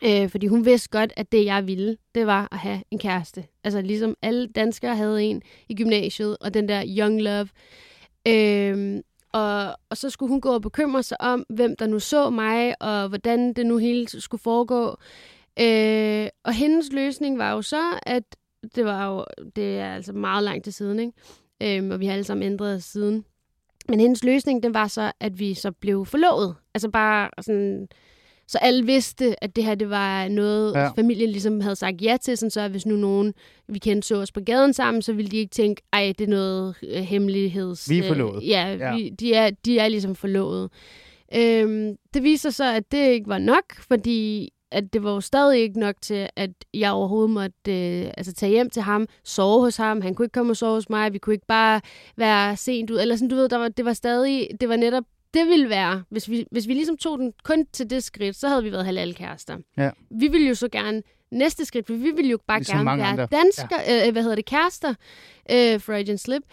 [0.05, 3.45] Øh, fordi hun vidste godt, at det, jeg ville, det var at have en kæreste.
[3.63, 7.47] Altså ligesom alle danskere havde en i gymnasiet, og den der young love.
[8.27, 9.01] Øh,
[9.33, 12.81] og, og så skulle hun gå og bekymre sig om, hvem der nu så mig,
[12.81, 14.97] og hvordan det nu hele skulle foregå.
[15.59, 18.23] Øh, og hendes løsning var jo så, at
[18.75, 21.13] det var jo, det er altså meget langt til siden, ikke?
[21.61, 23.25] Øh, og vi har alle sammen ændret os siden.
[23.89, 26.55] Men hendes løsning, det var så, at vi så blev forlovet.
[26.73, 27.87] Altså bare sådan,
[28.47, 30.87] så alle vidste, at det her det var noget, Ja.
[30.91, 33.33] familien ligesom havde sagt ja til, sådan så hvis nu nogen,
[33.67, 36.29] vi kendte, så os på gaden sammen, så ville de ikke tænke, ej, det er
[36.29, 37.89] noget øh, hemmeligheds...
[37.89, 38.47] Vi er øh, forlovet.
[38.47, 38.89] Ja, Ja.
[38.89, 38.95] ja.
[38.95, 40.71] Vi, de, er, de er ligesom forlovet.
[41.35, 45.59] Øhm, det viser så, at det ikke var nok, fordi at det var jo stadig
[45.61, 49.77] ikke nok til, at jeg overhovedet måtte øh, altså, tage hjem til ham, sove hos
[49.77, 50.01] ham.
[50.01, 51.13] Han kunne ikke komme og sove hos mig.
[51.13, 51.81] Vi kunne ikke bare
[52.17, 52.99] være sent ud.
[52.99, 55.03] Eller sådan, du ved, der var, det var stadig, det var netop,
[55.33, 58.47] det ville være, hvis vi, hvis vi ligesom tog den kun til det skridt, så
[58.47, 59.57] havde vi været halal-kærester.
[59.77, 59.89] Ja.
[60.11, 63.07] Vi ville jo så gerne næste skridt, for vi ville jo bare Ligesom gerne være
[63.07, 63.27] andre.
[63.31, 64.07] dansker, ja.
[64.07, 64.93] øh, hvad hedder det, kærester,
[65.51, 66.43] øh, Freudian slip.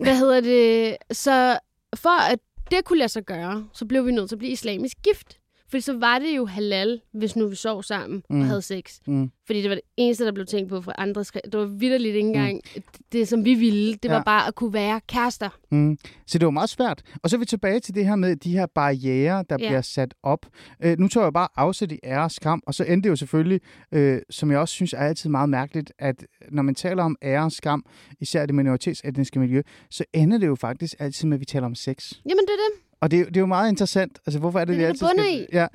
[0.00, 0.96] Hvad hedder det?
[1.16, 1.58] Så
[1.96, 2.38] for at
[2.70, 5.38] det kunne lade sig gøre, så blev vi nødt til at blive islamisk gift.
[5.72, 8.36] Fordi så var det jo halal, hvis nu vi sov sammen mm.
[8.36, 8.40] Mm.
[8.40, 8.98] og havde sex.
[9.06, 9.30] Mm.
[9.46, 11.44] Fordi det var det eneste, der blev tænkt på fra andre skridt.
[11.44, 12.82] Det var vidderligt ikke engang mm.
[13.12, 13.92] det, som vi ville.
[13.94, 14.12] Det Ja.
[14.12, 15.48] var bare at kunne være kærester.
[15.70, 15.98] Mm.
[16.26, 17.02] Så det var meget svært.
[17.22, 19.68] Og så er vi tilbage til det her med de her barriere, der ja.
[19.68, 20.46] Bliver sat op.
[20.84, 23.16] Øh, nu tog jeg bare afsæt i ære og skam, og så endte det jo
[23.16, 23.60] selvfølgelig,
[23.92, 27.44] øh, som jeg også synes er altid meget mærkeligt, at når man taler om ære
[27.44, 27.84] og skam,
[28.20, 31.74] især det minoritetsetniske miljø, så ender det jo faktisk altid med, at vi taler om
[31.74, 32.12] sex.
[32.28, 32.91] Jamen, det er det.
[33.02, 34.18] Og det, er jo- det er jo meget interessant.
[34.26, 35.46] Altså, hvorfor er det, Det er det, altid skal...
[35.52, 35.66] Ja,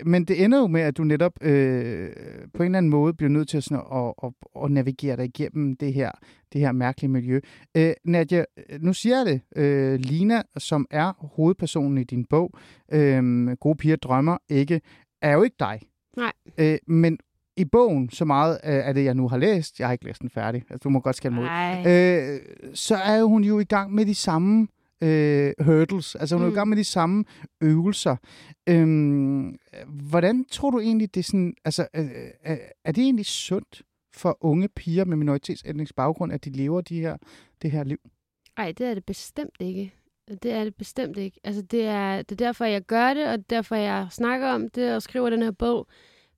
[0.00, 2.10] øh, men det ender jo med, at du netop øh,
[2.54, 4.32] på en eller anden måde bliver nødt til at, sådan, at, at,
[4.64, 6.10] at navigere dig igennem det her,
[6.52, 7.40] det her mærkelige miljø.
[7.76, 8.44] Øh, Nadia,
[8.80, 9.62] nu siger jeg det.
[9.62, 12.50] Øh, Lina, som er hovedpersonen i din bog,
[12.92, 14.80] øh, Gode piger drømmer ikke,
[15.22, 15.80] er jo ikke dig.
[16.16, 16.32] Nej.
[16.58, 17.18] Øh, men
[17.56, 20.20] i bogen, så meget øh, af det, jeg nu har læst, jeg har ikke læst
[20.22, 21.82] den færdig, altså, du må godt skælde Nej.
[21.86, 22.40] øh,
[22.74, 24.68] så er hun jo i gang med de samme
[25.02, 26.14] øh, hurdles.
[26.14, 26.54] Altså hun er jo i Mm.
[26.54, 27.24] gang med de samme
[27.60, 28.16] øvelser.
[28.68, 29.56] Øhm,
[29.86, 32.04] hvordan tror du egentlig, det er sådan, altså, øh,
[32.46, 33.82] øh, er det egentlig sundt
[34.14, 37.16] for unge piger med minoritetsetnisk baggrund, at de lever de her,
[37.62, 37.98] det her liv?
[38.58, 39.94] Nej, det er det bestemt ikke.
[40.42, 41.40] Det er det bestemt ikke.
[41.44, 44.94] Altså, det er, det er derfor, jeg gør det, og derfor, jeg snakker om det
[44.94, 45.86] og skriver den her bog.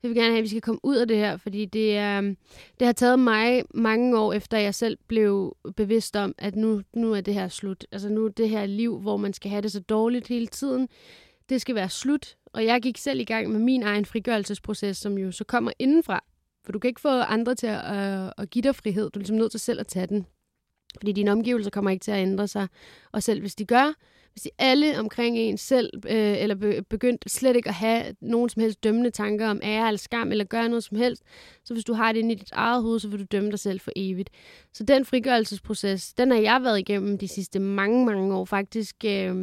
[0.03, 2.19] Jeg vil gerne have, at vi skal komme ud af det her, fordi det, er,
[2.19, 2.37] øhm,
[2.81, 7.13] det har taget mig mange år efter, jeg selv blev bevidst om, at nu, nu
[7.13, 7.87] er det her slut.
[7.93, 10.89] Altså nu er det her liv, hvor man skal have det så dårligt hele tiden,
[11.49, 12.37] det skal være slut.
[12.47, 16.25] Og jeg gik selv i gang med min egen frigørelsesproces, som jo så kommer indenfra.
[16.65, 19.11] For du kan ikke få andre til at, øh, at give dig frihed.
[19.11, 20.27] Du er ligesom nødt til selv at tage den.
[20.99, 22.69] Fordi dine omgivelser kommer ikke til at ændre sig.
[23.13, 23.95] Og selv hvis de gør,
[24.33, 28.49] hvis de alle omkring en selv, øh, eller be, begyndt slet ikke at have nogen
[28.49, 31.23] som helst dømmende tanker om ære eller skam, eller gøre noget som helst,
[31.65, 33.59] så hvis du har det inde i dit eget hoved, så vil du dømme dig
[33.59, 34.31] selv for evigt.
[34.73, 38.45] Så den frigørelsesproces, den har jeg været igennem de sidste mange, mange år.
[38.45, 39.37] Faktisk øh,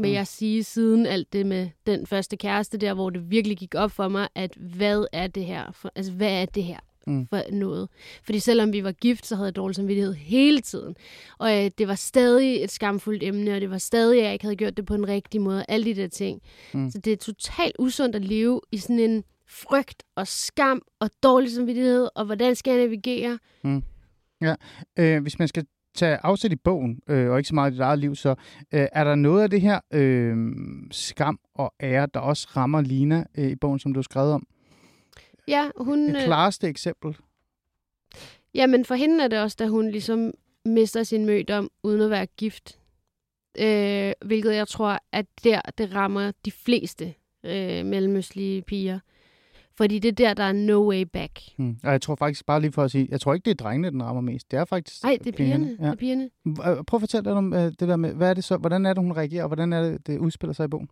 [0.00, 0.14] vil Mm.
[0.14, 3.90] jeg sige, siden alt det med den første kæreste der, hvor det virkelig gik op
[3.90, 5.72] for mig, at hvad er det her?
[5.72, 6.78] For, altså, hvad er det her?
[7.08, 7.26] Mm.
[7.26, 7.88] for noget.
[8.24, 10.96] Fordi selvom vi var gift, så havde jeg dårlig samvittighed hele tiden.
[11.38, 14.44] Og øh, det var stadig et skamfuldt emne, og det var stadig, at jeg ikke
[14.44, 15.64] havde gjort det på en rigtig måde.
[15.68, 16.40] Alle de der ting.
[16.74, 16.80] Mm.
[16.80, 16.90] Mm.
[16.90, 21.50] Så det er totalt usundt at leve i sådan en frygt og skam og dårlig
[21.50, 23.38] samvittighed, og hvordan skal jeg navigere?
[24.98, 27.80] Øh, hvis man skal tage afsæt i bogen, øh, og ikke så meget i dit
[27.80, 28.30] eget liv, så
[28.74, 30.36] øh, er der noget af det her øh,
[30.90, 34.46] skam og ære, der også rammer Lina øh, i bogen, som du har skrevet om?
[35.48, 36.08] Ja, hun...
[36.08, 37.16] Det øh, klareste eksempel?
[38.54, 40.32] Jamen for hende er det også, da hun ligesom
[40.64, 42.78] mister sin mødom uden at være gift.
[43.58, 48.98] Øh, hvilket jeg tror, at der det rammer de fleste øh, mellemøstlige piger.
[49.76, 51.40] Fordi det er der, der er no way back.
[51.56, 51.76] Hmm.
[51.84, 53.90] Og jeg tror faktisk, bare lige for at sige, jeg tror ikke, det er drengene,
[53.90, 54.50] den rammer mest.
[54.50, 55.76] Det er faktisk Nej, det er pigerne.
[55.80, 55.84] Ja.
[55.84, 56.30] Det er pigerne.
[56.84, 58.94] Prøv at fortælle lidt om øh, det der med, hvad er det så, hvordan er
[58.94, 60.88] det, hun reagerer, og hvordan er det, det udspiller sig i bogen?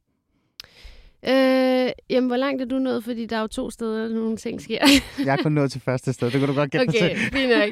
[1.29, 3.05] Øh, jamen, hvor langt er du nået?
[3.05, 4.79] Fordi der er jo to steder, nogle ting sker.
[5.25, 7.19] Jeg er kun nået til første sted, det kan du godt gætte Okay, til.
[7.33, 7.69] fint nok.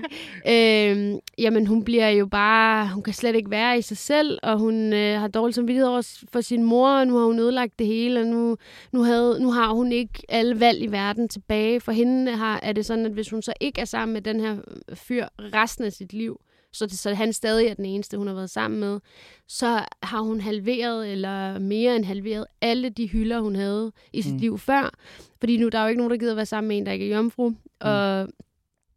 [0.49, 2.89] øhm, jamen, hun bliver jo bare...
[2.95, 6.23] Hun kan slet ikke være i sig selv, og hun øh, har dårlig samvittighed over
[6.33, 8.57] for sin mor, og nu har hun ødelagt det hele, og nu,
[8.93, 11.81] nu, havde, nu har hun ikke alle valg i verden tilbage.
[11.81, 14.41] For hende har, er det sådan, at hvis hun så ikke er sammen med den
[14.41, 14.57] her
[14.95, 16.41] fyr resten af sit liv,
[16.75, 19.01] så, det, så han stadig er den eneste, hun har været sammen med,
[19.49, 24.33] så har hun halveret, eller mere end halveret, alle de hylder, hun havde i sit
[24.33, 24.39] Mm.
[24.39, 24.95] liv før.
[25.41, 27.11] Fordi nu der er jo ikke nogen, der gider være sammen med en, der ikke
[27.11, 27.49] er jomfru.
[27.49, 27.57] Mm.
[27.81, 28.29] Og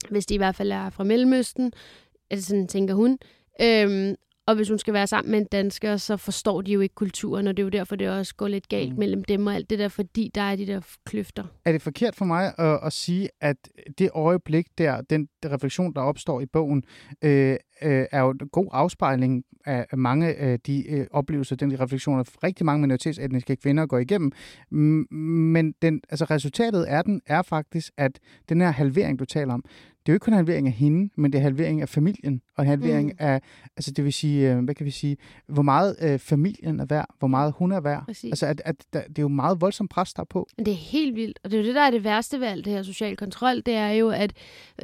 [0.09, 1.73] hvis de i hvert fald er fra Mellemøsten,
[2.29, 3.19] altså sådan tænker hun.
[3.61, 4.15] Øhm,
[4.47, 7.47] Og hvis hun skal være sammen med en dansker, så forstår de jo ikke kulturen,
[7.47, 8.99] og det er jo derfor, det også går lidt galt mm.
[8.99, 11.43] mellem dem og alt det der, fordi der er de der kløfter.
[11.65, 13.57] Er det forkert for mig at, at sige, at
[13.97, 16.83] det øjeblik der, den refleksion, der opstår i bogen,
[17.21, 22.23] øh, øh, er jo en god afspejling af mange af de øh, oplevelser, den refleksioner,
[22.43, 24.31] rigtig mange minoritetsetniske kvinder går igennem.
[25.51, 29.63] Men den, altså resultatet af den er faktisk, at den her halvering, du taler om,
[30.07, 32.63] det er jo ikke kun halvering af hende, men det er halvering af familien, og
[32.63, 33.17] en halvering mm.
[33.19, 33.41] af,
[33.77, 35.17] altså det vil sige, øh, hvad kan vi sige,
[35.47, 38.05] hvor meget øh, familien er værd, hvor meget hun er værd.
[38.05, 38.31] Præcis.
[38.31, 40.47] Altså at, at, at det er jo meget voldsomt pres, der er på.
[40.57, 42.65] Det er helt vildt, og det er jo det, der er det værste ved alt
[42.65, 44.33] det her social kontrol, det er jo, at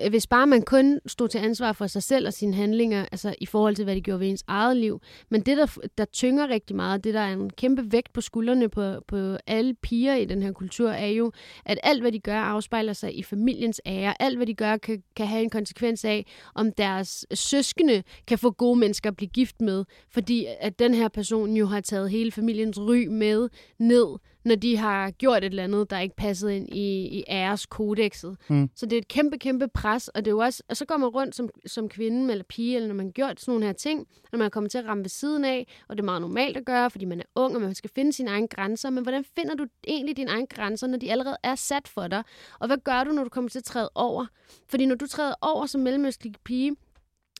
[0.04, 3.36] øh, hvis bare man kun stod til ansvar for sig selv og sine handlinger, altså
[3.42, 6.48] i forhold til, hvad de gjorde ved ens eget liv, men det, der, der tynger
[6.48, 10.26] rigtig meget, det der er en kæmpe vægt på skuldrene på, på alle piger i
[10.26, 11.32] den her kultur, er jo,
[11.66, 14.22] at alt, hvad de gør, afspejler sig i familiens ære.
[14.22, 18.52] Alt, hvad de gør, kan kan have en konsekvens af, om deres søskende kan få
[18.52, 22.32] gode mennesker at blive gift med, fordi at den her person jo har taget hele
[22.32, 23.50] familiens ry med
[23.80, 24.08] ned,
[24.46, 28.38] når de har gjort et eller andet, der ikke passede ind i, i æreskodexet.
[28.50, 28.70] Mm.
[28.76, 30.98] Så det er et kæmpe, kæmpe pres, og det er jo også, og så går
[30.98, 33.74] man rundt som, som kvinde eller pige, eller når man har gjort sådan nogle her
[33.74, 36.58] ting, når man kommer til at ramme ved siden af, og det er meget normalt
[36.58, 39.26] at gøre, fordi man er ung, og man skal finde sine egne grænser, men hvordan
[39.36, 42.24] finder du egentlig dine egne grænser, når de allerede er sat for dig?
[42.60, 44.26] Og hvad gør du, når du kommer til at træde over?
[44.70, 46.76] Fordi når du træder over som mellemøstlig pige,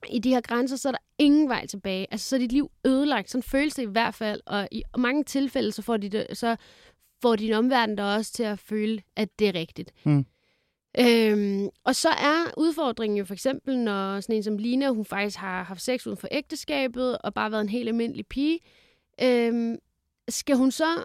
[0.10, 2.08] i de her grænser, så er der ingen vej tilbage.
[2.12, 3.30] Altså, så er dit liv ødelagt.
[3.30, 4.42] Sådan føles det i hvert fald.
[4.46, 6.56] Og i mange tilfælde, så får, de det, så
[7.24, 9.92] får din omverden der også til at føle, at det er rigtigt.
[10.06, 10.26] Mm.
[11.00, 15.38] Øhm, og så er udfordringen jo for eksempel, når sådan en som Lina, hun faktisk
[15.38, 18.60] har haft sex uden for ægteskabet, og bare været en helt almindelig pige,
[19.22, 19.78] øhm,
[20.30, 21.04] skal hun så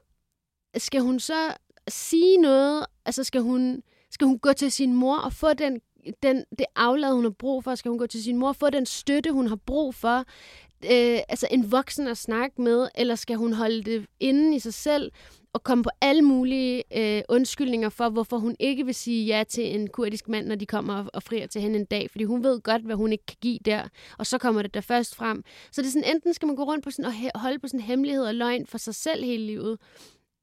[0.77, 1.55] skal hun så
[1.89, 5.81] sige noget, altså skal hun, skal hun gå til sin mor og få den,
[6.23, 7.75] den, det aflad, hun har brug for?
[7.75, 10.19] Skal hun gå til sin mor og få den støtte, hun har brug for?
[10.85, 14.75] Øh, altså en voksen at snakke med, eller skal hun holde det inde i sig
[14.75, 15.13] selv?
[15.59, 19.75] Og komme på alle mulige øh, undskyldninger for, hvorfor hun ikke vil sige ja til
[19.75, 22.45] en kurdisk mand, når de kommer og, og frier til hende en dag, fordi hun
[22.45, 25.45] ved godt, hvad hun ikke kan give der, og så kommer det der først frem.
[25.71, 27.81] Så det er sådan, enten skal man gå rundt på sådan, og holde på sådan
[27.81, 29.79] hemmelighed og løgn for sig selv hele livet,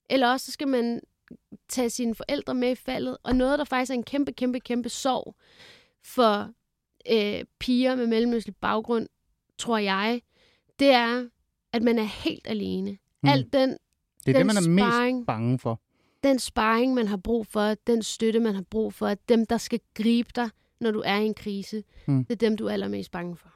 [0.10, 1.01] eller også så skal man
[1.69, 4.89] tage sine forældre med i faldet, og noget, der faktisk er en kæmpe, kæmpe, kæmpe
[4.89, 5.36] sorg
[6.06, 6.49] for
[7.12, 9.08] øh, piger med mellemøstlig baggrund,
[9.58, 10.21] tror jeg,
[10.80, 11.28] det er,
[11.73, 12.97] at man er helt alene.
[13.23, 13.30] Mm.
[13.30, 13.78] Alt den
[14.25, 15.81] det er den det, man er sparring, mest bange for.
[16.23, 19.79] Den sparring, man har brug for, den støtte, man har brug for, dem, der skal
[19.93, 20.49] gribe dig,
[20.81, 22.25] når du er i en krise, mm.
[22.25, 23.49] det er dem, du er allermest bange for.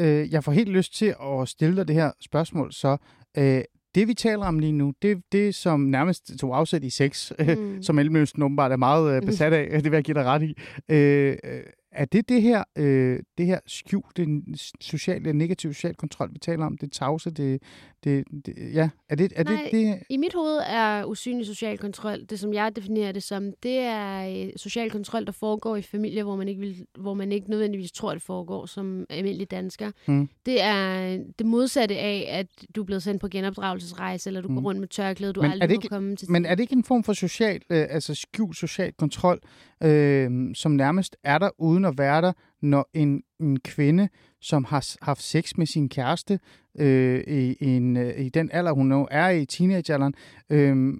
[0.00, 2.96] Øh, jeg får helt lyst til at stille dig det her spørgsmål, så
[3.38, 3.62] øh,
[3.94, 7.82] det vi taler om lige nu, det det, som nærmest tog afsæt i sex, mm.
[7.82, 10.56] som Mellemøsten åbenbart er meget øh, besat af, det vil jeg give dig ret i.
[10.88, 11.62] Øh, øh
[11.94, 14.42] er det det her, øh, det her skjulte
[14.80, 16.76] sociale, negative social kontrol, vi taler om?
[16.76, 17.62] Det tavse, det,
[18.04, 20.02] det, det ja, er det er Nej, det, det?
[20.10, 24.44] i mit hoved er usynlig social kontrol, det som jeg definerer det som, det er
[24.46, 27.92] øh, social kontrol, der foregår i familier, hvor man ikke, vil, hvor man ikke nødvendigvis
[27.92, 29.90] tror, det foregår som almindelig dansker.
[30.06, 30.28] Hmm.
[30.46, 34.56] Det er det modsatte af, at du er blevet sendt på genopdragelsesrejse, eller du hmm.
[34.56, 36.30] går rundt med tørklæde, du men aldrig må komme til.
[36.30, 39.40] Men er det ikke en form for social, øh, altså skjult social kontrol,
[39.82, 44.08] øh, som nærmest er der uden at være der, når en, en kvinde,
[44.40, 46.40] som har haft sex med sin kæreste
[46.78, 50.14] øh, i, en, øh, i den alder, hun nu er i teenagealderen,
[50.50, 50.94] øh,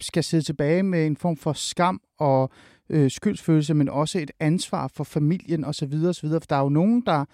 [0.00, 2.50] skal sidde tilbage med en form for skam og
[2.90, 5.94] øh, skyldsfølelse, men også et ansvar for familien osv.
[6.08, 6.28] osv.
[6.28, 7.24] For der er jo nogen, der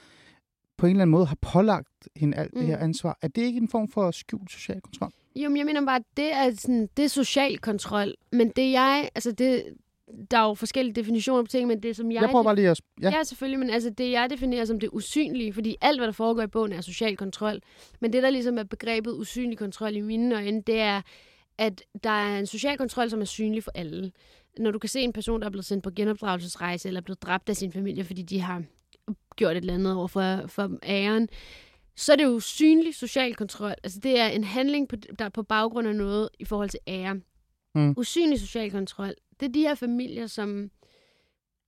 [0.79, 2.61] på en eller anden måde har pålagt hende alt mm.
[2.61, 2.85] det her mm.
[2.85, 3.19] ansvar.
[3.23, 5.11] Er det ikke en form for skjult social kontrol?
[5.37, 8.15] Jo, men jeg mener bare, at det er, sådan, det er social kontrol.
[8.33, 9.65] Men det jeg, altså det,
[10.31, 12.23] der er jo forskellige definitioner på ting, men det som jeg...
[12.23, 12.81] Jeg prøver bare lige at...
[13.03, 13.11] Ja.
[13.11, 16.43] ja, selvfølgelig, men altså det, jeg definerer som det usynlige, fordi alt, hvad der foregår
[16.43, 17.61] i bogen, er social kontrol.
[18.01, 21.03] Men det, der ligesom er begrebet usynlig kontrol i mine øjne, det er,
[21.59, 24.12] at der er en social kontrol, som er synlig for alle.
[24.59, 27.23] Når du kan se en person, der er blevet sendt på genopdragelsesrejse, eller er blevet
[27.23, 28.62] dræbt af sin familie, fordi de har
[29.37, 31.29] gjort et eller andet over for, for æren,
[31.97, 33.75] så er det jo synlig social kontrol.
[33.85, 36.81] Altså det er en handling, på, der er på baggrund af noget i forhold til
[36.87, 37.21] ære.
[37.75, 37.95] Mm.
[37.97, 40.71] Usynlig social kontrol, det er de her familier, som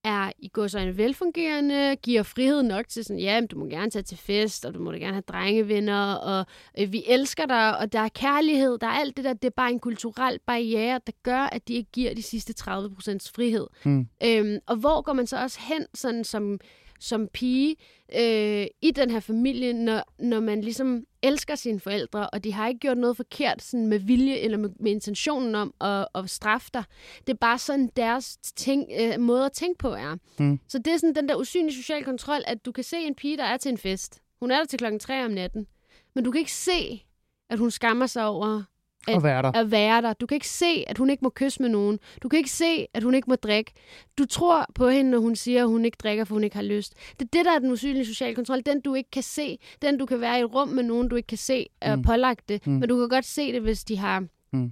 [0.05, 3.91] er i går så en velfungerende, giver frihed nok til sådan, ja, du må gerne
[3.91, 6.47] tage til fest, og du må da gerne have drengevenner, og
[6.79, 9.55] øh, vi elsker dig, og der er kærlighed, der er alt det der, det er
[9.57, 13.67] bare en kulturel barriere, der gør, at de ikke giver de sidste 30% frihed.
[13.85, 14.09] Mm.
[14.25, 16.59] Øhm, og hvor går man så også hen, sådan som
[17.05, 17.77] som pige
[18.14, 22.69] øh, i den her familie, når, når man ligesom elsker sine forældre, og de har
[22.69, 26.71] ikke gjort noget forkert sådan med vilje eller med, med intentionen om at, at straffe
[26.75, 26.85] dig.
[27.27, 30.17] Det er bare sådan deres ting, øh, måde at tænke på er.
[30.38, 30.61] Mm.
[30.69, 33.37] Så det er sådan den der usynlige social kontrol, at du kan se en pige,
[33.37, 34.21] der er til en fest.
[34.40, 35.67] Hun er der til klokken 3 om natten.
[36.14, 37.05] men du kan ikke se,
[37.51, 38.62] at hun skammer sig over
[39.09, 39.53] at være der.
[39.53, 40.12] at være der.
[40.12, 41.99] Du kan ikke se, at hun ikke må kysse med nogen.
[42.23, 43.73] Du kan ikke se, at hun ikke må drikke.
[44.19, 46.62] Du tror på hende, når hun siger, at hun ikke drikker, for hun ikke har
[46.62, 46.95] lyst.
[47.21, 48.61] Det er det, der er den usynlige sociale kontrol.
[48.67, 49.59] Den, du ikke kan se.
[49.83, 52.03] Den, du kan være i et rum med nogen, du ikke kan se og Mm.
[52.05, 52.67] pålagt det.
[52.67, 52.73] Mm.
[52.73, 54.25] Men du kan godt se det, hvis de har...
[54.53, 54.71] Mm.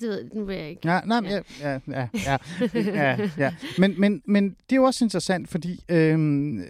[0.00, 0.88] Det ved, nu vil jeg ikke.
[0.92, 2.38] Ja, nej, ja, ja, ja, ja,
[2.74, 3.54] ja, ja.
[3.78, 6.64] Men, men, men det er jo også interessant, fordi øhm, øh,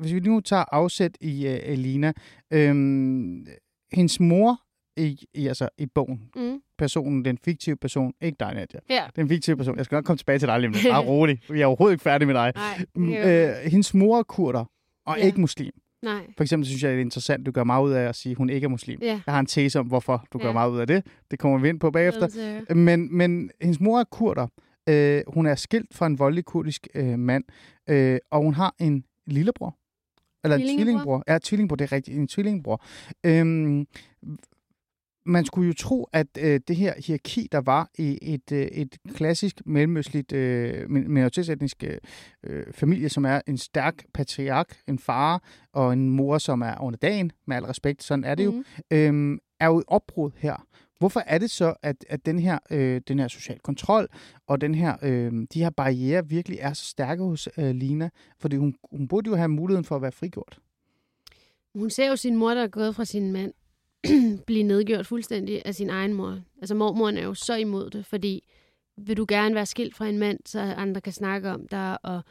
[0.00, 2.12] hvis vi nu tager afsæt i øh, Elina,
[2.52, 3.46] øhm,
[3.92, 4.60] hendes mor
[4.96, 6.60] i, i, altså, i bogen, Mm.
[6.78, 9.02] personen, den fiktive person, ikke dig, Nadia, Ja.
[9.16, 11.60] den fiktive person, jeg skal nok komme tilbage til dig lige om lidt, rolig, vi
[11.60, 12.52] er overhovedet ikke færdige med dig.
[12.54, 14.64] Nej, Mm, øh, hendes mor er kurder,
[15.06, 15.24] og Ja.
[15.26, 15.72] ikke muslim.
[16.02, 16.20] Nej.
[16.36, 18.36] For eksempel synes jeg, det er interessant, du gør meget ud af at sige, at
[18.36, 18.98] hun ikke er muslim.
[19.02, 19.20] Ja.
[19.26, 21.06] Jeg har en tese om, hvorfor du gør meget ud af det.
[21.30, 22.74] Det kommer vi ind på bagefter.
[22.74, 24.46] Men, men hendes mor er kurder.
[24.88, 27.44] Øh, hun er skilt fra en voldelig kurdisk øh, mand,
[27.88, 29.76] øh, og hun har en lillebror.
[30.44, 30.84] Eller en Tvillingebror?
[30.84, 31.24] tvillingbror.
[31.28, 32.18] Ja, tvillingbror, det er rigtigt.
[32.18, 32.84] En tvillingbror.
[33.26, 33.86] Øhm,
[35.26, 38.96] man skulle jo tro, at øh, det her hierarki, der var i et, øh, et
[39.14, 41.84] klassisk mellemøstligt øh, min- minoritetsetnisk
[42.44, 46.96] øh, familie, som er en stærk patriark, en far og en mor, som er under
[46.96, 48.64] dagen, med al respekt, sådan er det jo, Mhm.
[48.90, 50.66] øhm, er jo et opbrud her.
[50.98, 54.08] Hvorfor er det så, at, at den, her, øh, den her social kontrol
[54.46, 58.10] og den her, øh, de her barriere virkelig er så stærke hos øh, Lina?
[58.40, 60.58] Fordi hun, hun burde jo have muligheden for at være frigjort.
[61.74, 63.52] Hun ser jo sin mor, der er gået fra sin mand,
[64.46, 66.38] blive nedgjort fuldstændig af sin egen mor.
[66.60, 68.48] Altså mormoren er jo så imod det, fordi
[68.96, 72.22] vil du gerne være skilt fra en mand, så andre kan snakke om dig, og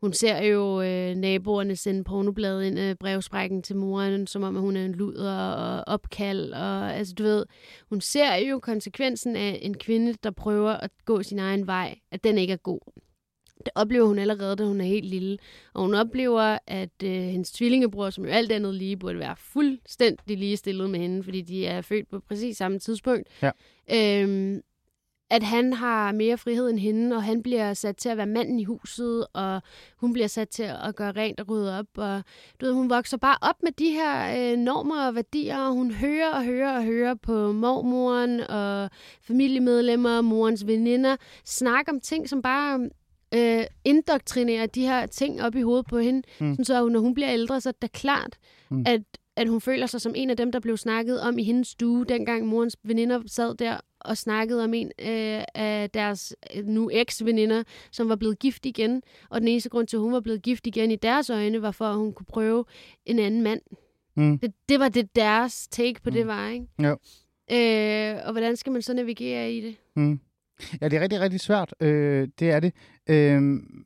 [0.00, 4.62] hun ser jo øh, naboerne sende pornoblade ind af brevsprækken til moren, som om at
[4.62, 7.46] hun er en luder og opkald, og altså du ved,
[7.88, 12.24] hun ser jo konsekvensen af en kvinde, der prøver at gå sin egen vej, at
[12.24, 12.80] den ikke er god.
[13.64, 15.38] Det oplever hun allerede, da hun er helt lille.
[15.74, 20.38] Og hun oplever, at øh, hendes tvillingebror, som jo alt andet lige burde være fuldstændig
[20.38, 23.50] ligestillet med hende, fordi de er født på præcis samme tidspunkt, Ja.
[24.22, 24.60] øhm,
[25.30, 28.60] at han har mere frihed end hende, og han bliver sat til at være manden
[28.60, 29.62] i huset, og
[29.96, 31.86] hun bliver sat til at gøre rent og rydde op.
[31.96, 32.22] Og
[32.60, 35.90] du ved, hun vokser bare op med de her øh, normer og værdier, og hun
[35.92, 38.90] hører og hører og hører på mormoren og
[39.22, 42.88] familiemedlemmer, morens veninder, snakke om ting, som bare
[43.34, 46.22] øh, indoktrinerer de her ting op i hovedet på hende.
[46.40, 46.52] Mm.
[46.54, 48.36] Sådan så når hun bliver ældre, så er det klart,
[48.70, 48.84] Mm.
[48.86, 49.00] at,
[49.36, 52.04] at hun føler sig som en af dem, der blev snakket om i hendes stue,
[52.04, 57.62] dengang morens veninder sad der og snakkede om en øh, af deres øh, nu eks-veninder,
[57.90, 59.02] som var blevet gift igen.
[59.30, 61.70] Og den eneste grund til, at hun var blevet gift igen i deres øjne, var
[61.70, 62.64] for, at hun kunne prøve
[63.06, 63.60] en anden mand.
[64.16, 64.38] Mm.
[64.38, 66.14] Det, det var det deres take på Mm.
[66.14, 66.14] mm.
[66.18, 66.66] det var, ikke?
[66.82, 66.96] Jo.
[67.52, 69.76] Øh, og hvordan skal man så navigere i det?
[69.96, 70.20] Mm.
[70.80, 71.74] Ja, det er rigtig, rigtig svært.
[71.80, 72.72] Øh, det er det.
[73.06, 73.42] Øh,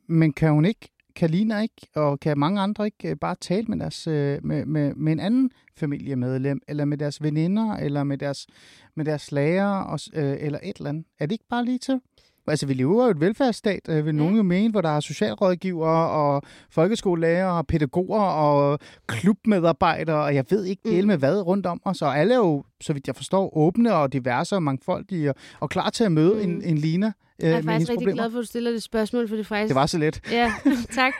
[0.07, 3.65] men kan hun ikke, kan Lina ikke, og kan mange andre ikke øh, bare tale
[3.67, 8.17] med, deres, øh, med, med, med en anden familiemedlem, eller med deres veninder, eller med
[8.17, 8.47] deres,
[8.95, 11.05] med deres lærer, og, øh, eller et eller andet?
[11.19, 12.01] Er det ikke bare lige til?
[12.47, 14.11] Altså, vi lever jo et velfærdsstat, øh, vil Ja.
[14.17, 20.45] nogen jo mene, hvor der er socialrådgivere, og folkeskolelærer, og pædagoger, og klubmedarbejdere, og jeg
[20.49, 21.07] ved ikke Mm.
[21.07, 24.13] med hvad rundt om os, og alle er jo, så vidt jeg forstår, åbne og
[24.13, 26.39] diverse og mangfoldige, og, og klar til at møde Mm.
[26.51, 28.13] en, en Lina øh, Jeg er faktisk rigtig problemer.
[28.21, 29.67] glad for, at du stiller det spørgsmål, for det faktisk...
[29.69, 30.21] Det var så let.
[30.31, 30.51] Ja,
[30.99, 31.13] tak.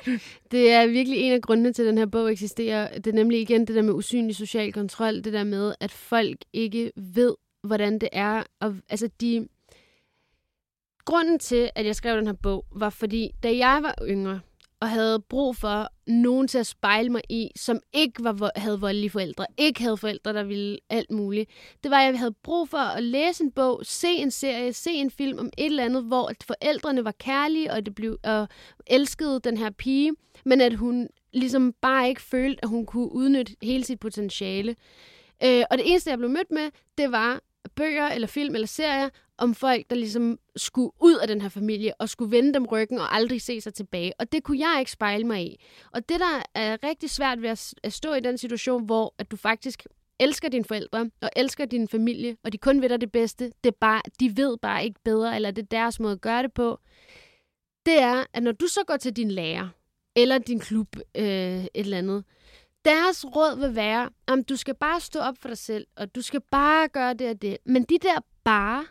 [0.51, 2.87] Det er virkelig en af grundene til, at den her bog eksisterer.
[2.97, 6.37] Det er nemlig igen det der med usynlig social kontrol, det der med, at folk
[6.53, 8.43] ikke ved, hvordan det er.
[8.61, 9.47] Og, altså, de...
[11.07, 14.39] Grunden til, at jeg skrev den her bog, var fordi, da jeg var yngre,
[14.79, 19.09] og havde brug for nogen til at spejle mig i, som ikke var, havde voldelige
[19.09, 21.49] forældre, ikke havde forældre, der ville alt muligt.
[21.83, 24.91] Det var, at jeg havde brug for at læse en bog, se en serie, se
[24.91, 28.47] en film om et eller andet, hvor forældrene var kærlige, og det blev og
[28.87, 30.13] elskede den her pige,
[30.45, 34.75] men at hun ligesom bare ikke følte, at hun kunne udnytte hele sit potentiale.
[35.43, 37.41] Øh, og det eneste, jeg blev mødt med, det var
[37.75, 41.93] bøger eller film eller serier om folk, der ligesom skulle ud af den her familie
[41.99, 44.13] og skulle vende dem ryggen og aldrig se sig tilbage.
[44.19, 45.63] Og det kunne jeg ikke spejle mig i.
[45.91, 47.49] Og det, der er rigtig svært ved
[47.83, 49.83] at stå i den situation, hvor at du faktisk
[50.19, 53.69] elsker dine forældre og elsker din familie, og de kun ved dig det bedste, det
[53.69, 56.53] er bare, de ved bare ikke bedre, eller det er deres måde at gøre det
[56.53, 56.79] på,
[57.85, 59.67] det er, at når du så går til din lærer,
[60.15, 62.23] eller din klub, øh, et eller andet,
[62.85, 66.21] deres råd vil være, at du skal bare stå op for dig selv, og du
[66.21, 67.57] skal bare gøre det og det.
[67.65, 68.85] Men de der bare,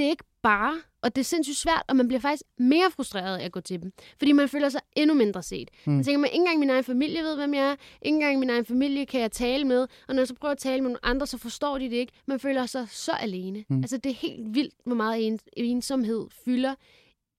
[0.00, 3.38] det er ikke bare, og det er sindssygt svært, og man bliver faktisk mere frustreret
[3.38, 5.70] af at gå til dem, fordi man føler sig endnu mindre set.
[5.86, 5.92] Mm.
[5.92, 8.50] Man tænker, man, ikke engang min egen familie ved, hvem jeg er, ikke engang min
[8.50, 11.04] egen familie kan jeg tale med, og når jeg så prøver at tale med nogle
[11.04, 12.12] andre, så forstår de det ikke.
[12.26, 13.64] Man føler sig så alene.
[13.68, 13.76] Mm.
[13.76, 16.74] Altså, det er helt vildt, hvor meget en, ensomhed fylder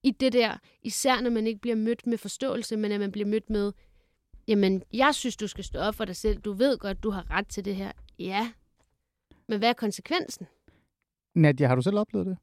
[0.03, 3.27] i det der, især når man ikke bliver mødt med forståelse, men at man bliver
[3.27, 3.71] mødt med,
[4.47, 6.37] jamen, jeg synes, du skal stå op for dig selv.
[6.37, 7.91] Du ved godt, du har ret til det her.
[8.19, 8.51] Ja,
[9.47, 10.47] Men hvad er konsekvensen?
[11.35, 12.37] Nadia, har du selv oplevet det?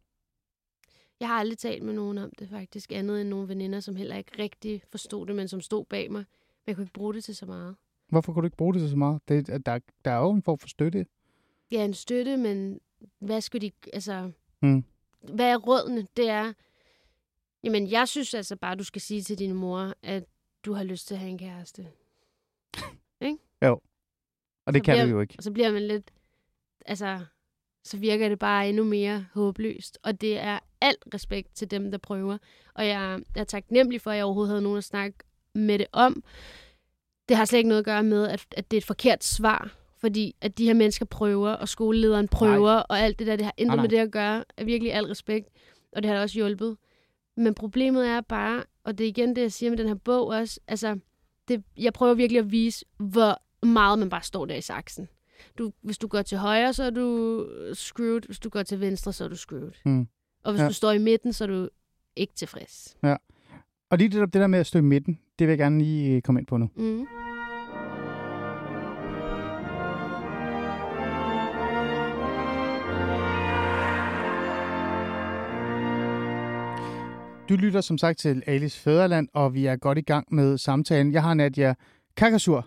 [1.21, 4.17] Jeg har aldrig talt med nogen om det faktisk, andet end nogle veninder, som heller
[4.17, 6.21] ikke rigtig forstod det, men som stod bag mig.
[6.21, 7.77] Men jeg kunne ikke bruge det til så meget.
[8.09, 9.21] Hvorfor kunne du ikke bruge det til så meget?
[9.29, 11.07] Det, der, der er jo en form for støtte.
[11.71, 12.81] Ja, en støtte, men
[13.19, 13.73] hvad skulle de...
[13.93, 14.31] Altså,
[14.63, 14.85] Mm.
[15.35, 16.07] hvad er rådene?
[16.17, 16.53] Det er...
[17.65, 20.25] Jamen, jeg synes altså bare, du skal sige til din mor, at
[20.65, 21.87] du har lyst til at have en kæreste.
[24.67, 25.35] Og det Så kan bliver- du jo ikke.
[25.39, 26.11] Og så bliver man lidt...
[26.87, 27.25] Altså,
[27.85, 29.99] så virker det bare endnu mere håbløst.
[30.03, 32.39] Og det er alt respekt til dem, der prøver.
[32.75, 35.19] Og jeg er taknemmelig for, at jeg overhovedet havde nogen at snakke
[35.55, 36.23] med det om.
[37.29, 39.75] Det har slet ikke noget at gøre med, at, at det er et forkert svar.
[40.01, 42.87] Fordi at de her mennesker prøver, og skolelederen prøver, Nej.
[42.89, 43.97] og alt det der, det har intet Nej, med nej.
[43.99, 44.45] det at gøre.
[44.57, 45.49] Er virkelig al respekt.
[45.93, 46.77] Og det har også hjulpet.
[47.37, 50.27] Men problemet er bare, og det er igen det, jeg siger med den her bog
[50.27, 50.99] også, altså,
[51.49, 55.09] det, jeg prøver virkelig at vise, hvor meget man bare står der i saksen.
[55.59, 58.21] Du, hvis du går til højre, så er du screwed.
[58.27, 59.71] Hvis du går til venstre, så er du screwed.
[59.85, 60.09] Mm.
[60.49, 60.65] Og hvis Ja.
[60.65, 60.69] ja.
[60.69, 61.69] du står i midten, så er du
[62.17, 62.97] ikke tilfreds.
[63.91, 65.79] Og lige det, der, det der med at stå i midten, det vil jeg gerne
[65.79, 66.71] lige øh, komme ind på nu.
[66.77, 67.07] Mm.
[77.49, 81.13] Du lytter som sagt til Alice Fæderland, og vi er godt i gang med samtalen.
[81.13, 81.75] Jeg har Nadia
[82.17, 82.67] Kakasur.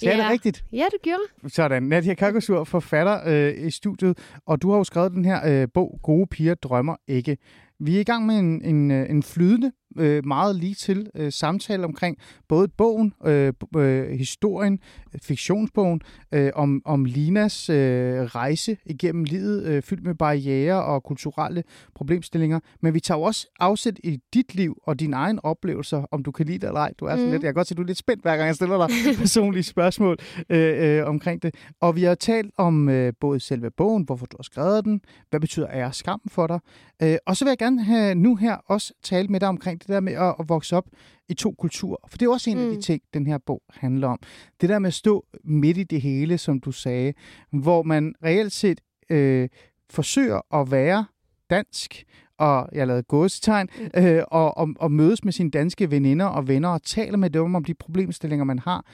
[0.00, 0.24] Sagde jeg Ja.
[0.24, 0.64] det rigtigt?
[0.72, 1.52] Ja, du gjorde.
[1.54, 1.82] Sådan.
[1.82, 6.00] Nadia Kakasur, forfatter øh, i studiet, og du har jo skrevet den her øh, bog,
[6.02, 7.36] Gode piger drømmer ikke.
[7.80, 11.32] Vi er i gang med en, en, øh, en flydende, øh, meget lige til øh,
[11.32, 12.16] samtale omkring
[12.48, 14.78] både bogen, øh, øh, historien,
[15.14, 16.00] øh, fiktionsbogen,
[16.34, 17.76] øh, om, om Linas øh,
[18.22, 21.62] rejse igennem livet, øh, fyldt med barriere og kulturelle
[21.94, 22.60] problemstillinger.
[22.82, 26.30] Men vi tager jo også afsæt i dit liv og dine egne oplevelser, om du
[26.30, 26.92] kan lide det eller ej.
[27.00, 27.32] Du er sådan Mhm.
[27.32, 29.62] lidt, jeg kan godt se, du er lidt spændt, hver gang jeg stiller dig personlige
[29.62, 30.16] spørgsmål
[30.50, 31.54] øh, øh, omkring det.
[31.80, 35.40] Og vi har talt om øh, både selve bogen, hvorfor du har skrevet den, hvad
[35.40, 36.60] betyder ære skam for dig.
[37.02, 39.94] Øh, og så vil jeg gerne have nu her også tale med dig omkring det
[39.94, 40.84] der med at, at vokse op
[41.28, 41.96] i to kulturer.
[42.08, 42.62] For det er også en mm.
[42.62, 42.82] af de Mm.
[42.82, 44.18] ting, den her bog handler om.
[44.60, 47.12] Det der med at stå midt i det hele, som du sagde,
[47.52, 48.80] hvor man reelt set
[49.10, 49.48] øh,
[49.90, 51.06] forsøger at være
[51.50, 52.04] dansk,
[52.38, 56.68] og jeg lavede gåsetegn, øh, og, og, og mødes med sine danske veninder og venner
[56.68, 58.84] og taler med dem om de problemstillinger, man har.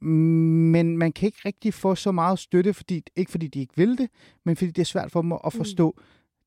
[0.00, 3.98] Men man kan ikke rigtig få så meget støtte, fordi, ikke fordi de ikke vil
[3.98, 4.08] det,
[4.44, 6.02] men fordi det er svært for dem at forstå mm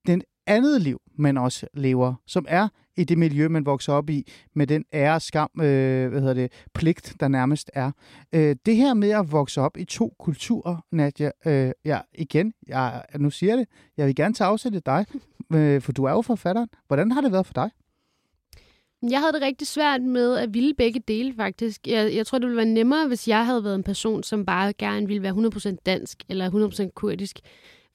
[0.08, 4.32] den andet liv, man også lever, som er i det miljø, man vokser op i,
[4.54, 7.92] med den ære, skam, øh, hvad hedder det, pligt, der nærmest er.
[8.34, 13.04] Øh, det her med at vokse op i to kulturer, Nadia, øh, ja, igen, jeg,
[13.20, 15.06] nu siger jeg det, jeg vil gerne tage afsæt i dig,
[15.56, 16.70] øh, for du er jo forfatteren.
[16.88, 17.70] Hvordan har det været for dig?
[19.10, 21.88] Jeg havde det rigtig svært med at ville begge dele, faktisk.
[21.88, 24.74] Jeg, jeg tror, det ville være nemmere, hvis jeg havde været en person, som bare
[24.74, 27.40] gerne ville være 100% dansk eller 100% kurdisk.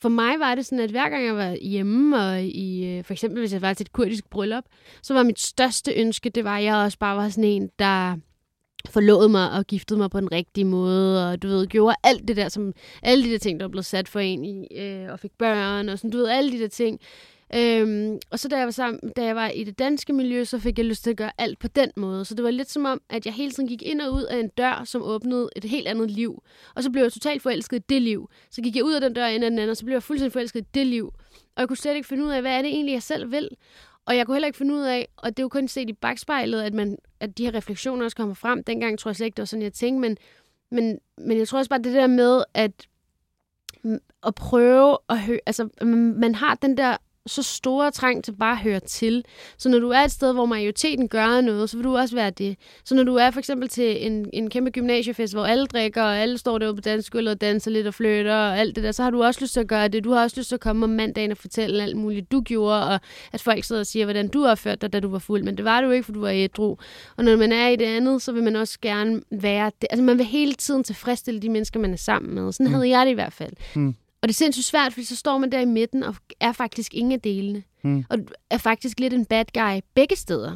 [0.03, 3.13] For mig var det sådan, at hver gang jeg var hjemme, og i, øh, for
[3.13, 4.65] eksempel hvis jeg var til et kurdisk bryllup,
[5.03, 8.17] så var mit største ønske, det var, at jeg også bare var sådan en, der
[8.91, 12.37] forlovede mig og giftede mig på den rigtige måde, og du ved, gjorde alt det
[12.37, 12.73] der, som
[13.03, 15.99] alle de der ting, der blev sat for en i, øh, og fik børn, og
[15.99, 17.01] sådan, du ved, alle de der ting.
[17.55, 20.59] Øhm, og så da jeg, var sammen, da jeg var i det danske miljø, så
[20.59, 22.25] fik jeg lyst til at gøre alt på den måde.
[22.25, 24.41] Så det var lidt som om, at jeg hele tiden gik ind og ud af
[24.41, 26.43] en dør, som åbnede et helt andet liv.
[26.75, 28.31] Og så blev jeg totalt forelsket i det liv.
[28.51, 30.03] Så gik jeg ud af den dør ind ad den anden, og så blev jeg
[30.03, 31.13] fuldstændig forelsket i det liv.
[31.57, 33.49] Og jeg kunne slet ikke finde ud af, hvad er det egentlig, jeg selv vil.
[34.07, 35.93] Og jeg kunne heller ikke finde ud af, og det er jo kun set i
[35.93, 38.65] bagspejlet, at, man, at de her refleksioner også kommer frem.
[38.65, 40.17] Dengang tror jeg slet ikke, det var sådan, jeg tænkte, men,
[40.71, 42.87] men, men jeg tror også bare, det der med, at,
[43.85, 48.33] mm, at prøve at høre, altså man man har den der så store trang til
[48.33, 49.25] bare at høre til.
[49.59, 52.31] Så når du er et sted, hvor majoriteten gør noget, så vil du også være
[52.31, 52.57] det.
[52.85, 56.17] Så når du er for eksempel til en, en kæmpe gymnasiefest, hvor alle drikker, og
[56.19, 59.03] alle står derude på dansegulvet og danser lidt og flytter og alt det der, så
[59.03, 60.05] har du også lyst til at gøre det.
[60.05, 62.87] Du har også lyst til at komme om mandagen og fortælle alt muligt, du gjorde,
[62.87, 63.01] og
[63.33, 65.43] at folk sidder og siger, hvordan du opførte dig, da du var fuld.
[65.43, 66.77] Men det var du ikke, for du var ædru.
[67.17, 69.89] Og når man er i det andet, så vil man også gerne være det.
[69.91, 72.53] Altså man vil hele tiden tilfredsstille de mennesker, man er sammen med.
[72.53, 72.75] Sådan mm.
[72.75, 73.53] havde jeg det i hvert fald.
[73.75, 73.95] Mm.
[74.27, 76.95] Og det er sindssygt svært, fordi så står man der i midten og er faktisk
[76.95, 77.63] ingen af delene.
[77.83, 78.05] Mm.
[78.11, 78.19] Og
[78.51, 80.53] er faktisk lidt en bad guy begge steder.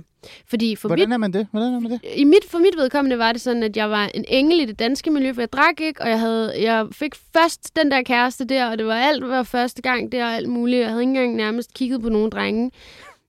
[0.46, 1.46] Fordi for Hvordan mit, er man det?
[1.50, 2.00] Hvordan er man det?
[2.16, 4.78] i mit, for mit vedkommende var det sådan, at jeg var en engel i det
[4.78, 8.44] danske miljø, for jeg drak ikke, og jeg, havde, jeg fik først den der kæreste
[8.44, 10.80] der, og det var alt var første gang der og alt muligt.
[10.80, 12.70] Jeg havde ikke engang nærmest kigget på nogen drenge.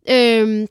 [0.10, 0.68] Øhm,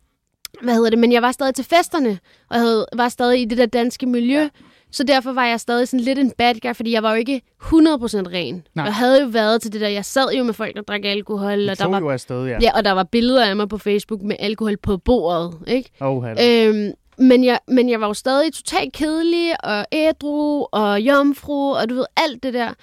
[0.62, 0.98] hvad hedder det?
[0.98, 2.18] Men jeg var stadig til festerne,
[2.48, 4.48] og jeg havde, var stadig i det der danske miljø.
[4.93, 7.43] Så derfor var jeg stadig sådan lidt en bad guy, fordi jeg var jo ikke
[7.62, 8.66] 100% ren.
[8.74, 8.84] Nej.
[8.84, 11.66] Jeg havde jo været til det der, jeg sad jo med folk, der drak alkohol,
[11.66, 12.59] Du og der var jo afsted, ja.
[12.62, 15.91] Ja, og der var billeder af mig på Facebook med alkohol på bordet, ikke?
[16.01, 21.74] Oh, Øhm, men, jeg, men jeg var jo stadig totalt kedelig og ædru og jomfru
[21.74, 22.74] og du ved, alt det der.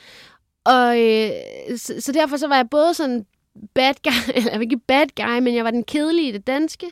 [0.65, 1.29] Og øh,
[1.77, 3.25] så, så derfor så var jeg både sådan
[3.75, 6.85] bad guy, eller ikke bad guy, men jeg var den kedelige i det danske,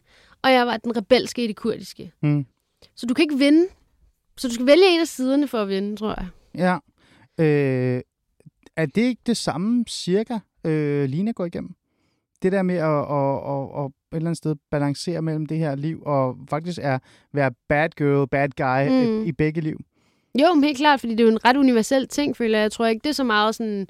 [0.44, 2.12] og jeg var den rebelske i det kurdiske.
[2.24, 2.46] Mm.
[2.96, 3.68] Så du kan ikke vinde.
[4.38, 6.28] Så du skal vælge en af siderne for at vinde, tror jeg.
[6.56, 6.78] Ja.
[7.44, 8.02] Øh,
[8.76, 11.76] er det ikke det samme cirka, øh, Lina går igennem?
[12.42, 15.76] Det der med at, at, at, at, et eller andet sted balancere mellem det her
[15.76, 17.00] liv, og faktisk er
[17.34, 19.24] være bad girl, bad guy mm.
[19.24, 19.80] I, i begge liv.
[20.42, 22.64] Jo, men helt klart, fordi det er jo en ret universel ting, føler jeg.
[22.64, 23.88] Jeg tror ikke, det er så meget sådan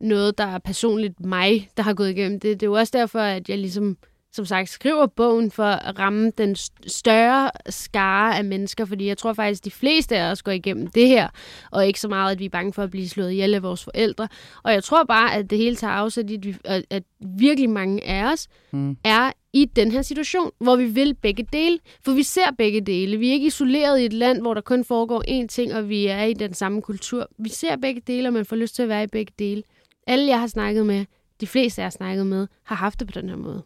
[0.00, 2.60] noget, der er personligt mig, der har gået igennem det.
[2.60, 3.96] Det er jo også derfor, at jeg ligesom,
[4.34, 9.18] som sagt, skriver bogen for at ramme den st- større skare af mennesker, fordi jeg
[9.18, 11.28] tror faktisk, de fleste af os går igennem det her,
[11.70, 13.84] og ikke så meget, at vi er bange for at blive slået ihjel af vores
[13.84, 14.28] forældre.
[14.62, 18.04] Og jeg tror bare, at det hele tager afsæt i, at vi- at virkelig mange
[18.04, 18.96] af os Mm.
[19.04, 21.78] er i den her situation, hvor vi vil begge dele.
[22.04, 23.16] For vi ser begge dele.
[23.16, 26.06] Vi er ikke isoleret i et land, hvor der kun foregår én ting, og vi
[26.06, 27.28] er i den samme kultur.
[27.38, 29.62] Vi ser begge dele, og man får lyst til at være i begge dele.
[30.06, 31.04] Alle, jeg har snakket med,
[31.40, 33.62] de fleste, jeg har snakket med, har haft det på den her måde.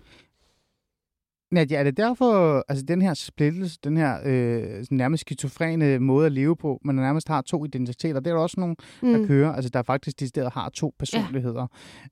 [1.50, 6.32] Nadia, er det derfor, altså den her splittelse, den her øh, nærmest skizofrene måde at
[6.32, 9.26] leve på, man nærmest har to identiteter, det er der også nogen, der Mm.
[9.26, 11.66] kører, altså der faktisk decideret har to personligheder.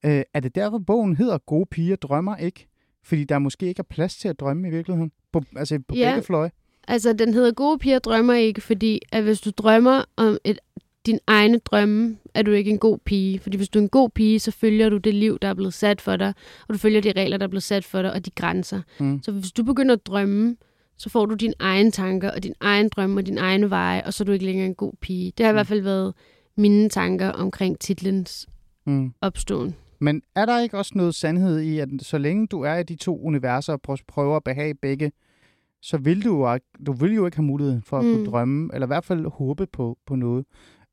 [0.04, 0.18] Ja.
[0.18, 2.66] Øh, er det derfor, bogen hedder Gode piger drømmer ikke?
[3.04, 5.10] Fordi der måske ikke er plads til at drømme i virkeligheden?
[5.32, 6.10] På, altså på Ja.
[6.10, 6.50] begge fløje?
[6.88, 10.58] Altså, den hedder Gode piger drømmer ikke, fordi at hvis du drømmer om et,
[11.06, 13.38] din egne drømme, er du ikke en god pige.
[13.38, 15.74] Fordi hvis du er en god pige, så følger du det liv, der er blevet
[15.74, 16.32] sat for dig,
[16.68, 18.82] og du følger de regler, der er blevet sat for dig, og de grænser.
[19.00, 19.20] Mm.
[19.22, 20.56] Så hvis du begynder at drømme,
[20.98, 24.14] så får du dine egne tanker, og din egen drømme, og din egne veje, og
[24.14, 25.32] så er du ikke længere en god pige.
[25.38, 25.56] Det har i Mm.
[25.56, 26.14] hvert fald været
[26.56, 28.46] mine tanker omkring titlens
[28.86, 29.12] Mm.
[29.20, 29.74] opståen.
[29.98, 32.96] Men er der ikke også noget sandhed i, at så længe du er i de
[32.96, 35.12] to universer og prø- prøver at behage begge,
[35.82, 38.10] så vil du, du vil jo ikke have mulighed for at mm.
[38.10, 38.30] kunne Mm.
[38.30, 40.44] drømme, eller i hvert fald håbe på, på noget.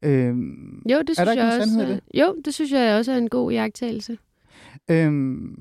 [0.03, 1.69] Øhm, Jo, det synes der ikke jeg også.
[1.73, 4.17] sandhed er- Jo, det synes jeg også er en god iagttagelse.
[4.91, 5.55] Øhm,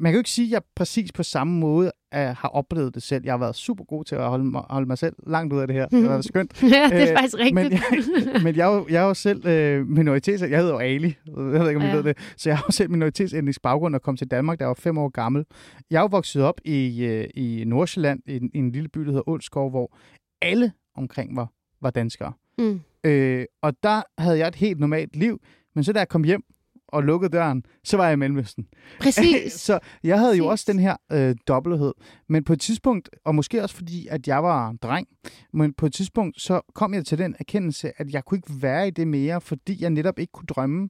[0.00, 3.02] man kan jo ikke sige, at jeg præcis på samme måde er, har oplevet det
[3.02, 3.24] selv.
[3.24, 5.66] Jeg har været super god til at holde mig, holde mig selv langt ud af
[5.66, 5.88] det her.
[5.88, 6.62] Det har været skønt.
[6.62, 7.54] ja, det er Øh, faktisk rigtigt.
[7.54, 10.42] Men jeg, men jeg, er jo, jeg er jo selv øh, minoritets...
[10.42, 11.06] Jeg hedder jo Ali.
[11.26, 11.94] Jeg ved ikke, om Ja.
[11.96, 12.16] ved det.
[12.36, 14.98] Så jeg har jo selv minoritetsetnisk baggrund og kom til Danmark, da jeg var fem
[14.98, 15.44] år gammel.
[15.90, 19.00] Jeg er jo vokset op i, øh, i Nordsjælland, i, en- i en lille by,
[19.00, 19.96] der hedder Ålskov, hvor
[20.42, 22.32] alle omkring var, var danskere.
[22.58, 22.80] mm.
[23.04, 25.40] Øh, og der havde jeg et helt normalt liv.
[25.74, 26.42] Men så da jeg kom hjem
[26.88, 28.66] og lukkede døren, så var jeg i Mellemøsten.
[29.00, 29.52] Præcis.
[29.66, 30.50] så jeg havde jo Præcis.
[30.50, 31.92] også den her øh, dobbelthed.
[32.28, 35.08] Men på et tidspunkt, og måske også fordi, at jeg var dreng,
[35.52, 38.88] men på et tidspunkt, så kom jeg til den erkendelse, at jeg kunne ikke være
[38.88, 40.88] i det mere, fordi jeg netop ikke kunne drømme.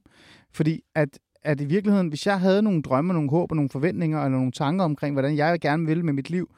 [0.53, 4.25] Fordi at, at i virkeligheden, hvis jeg havde nogle drømme, nogle håb og nogle forventninger,
[4.25, 6.49] eller nogle tanker omkring, hvordan jeg gerne ville med mit liv,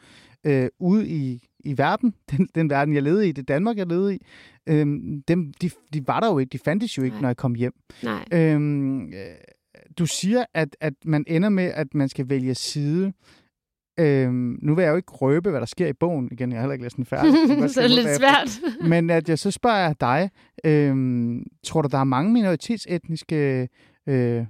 [0.43, 4.15] øh, ude i, i verden, den, den verden, jeg levede i, det Danmark, jeg levede
[4.15, 4.19] i,
[4.69, 4.85] øh,
[5.27, 7.21] dem, de, de var der jo ikke, de fandtes jo ikke, Nej.
[7.21, 7.73] når jeg kom hjem.
[8.03, 8.25] Nej.
[8.33, 9.13] Øhm, øh,
[9.97, 13.13] du siger, at, at man ender med, at man skal vælge side.
[13.99, 16.29] Øhm, nu vil jeg jo ikke røbe, hvad der sker i bogen.
[16.31, 17.33] Igen, jeg har heller ikke læst den færdig.
[17.73, 18.59] Så er det lidt svært.
[18.89, 20.29] Men at jeg så spørger jeg dig,
[20.63, 23.69] øhm, tror du, der er mange minoritetsetniske,
[24.07, 24.45] øh,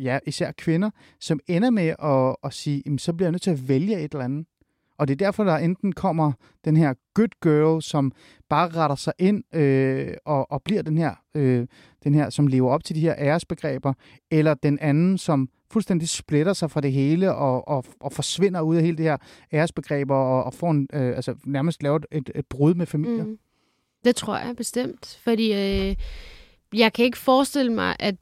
[0.00, 3.50] ja, især kvinder, som ender med at, at sige, jamen, så bliver jeg nødt til
[3.50, 4.46] at vælge et eller andet?
[4.98, 6.32] Og det er derfor, der enten kommer
[6.64, 8.12] den her good girl, som
[8.48, 11.66] bare retter sig ind øh, og, og bliver den her, øh,
[12.04, 13.92] den her, som lever op til de her æresbegreber,
[14.30, 18.76] eller den anden, som fuldstændig splitter sig fra det hele og, og, og forsvinder ud
[18.76, 19.16] af hele det her
[19.52, 23.24] æresbegreber og, og får en, øh, altså nærmest lavet et, et brud med familier.
[23.24, 23.38] Mm.
[24.04, 25.96] Det tror jeg bestemt, fordi øh,
[26.74, 28.14] jeg kan ikke forestille mig, at,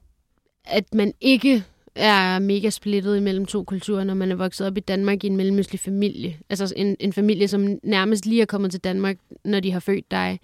[0.64, 1.64] at man ikke
[1.96, 5.36] er mega splittet imellem to kulturer, når man er vokset op i Danmark i en
[5.36, 6.38] mellemøstlig familie.
[6.50, 10.10] Altså en, en familie, som nærmest lige er kommet til Danmark, når de har født
[10.10, 10.40] dig.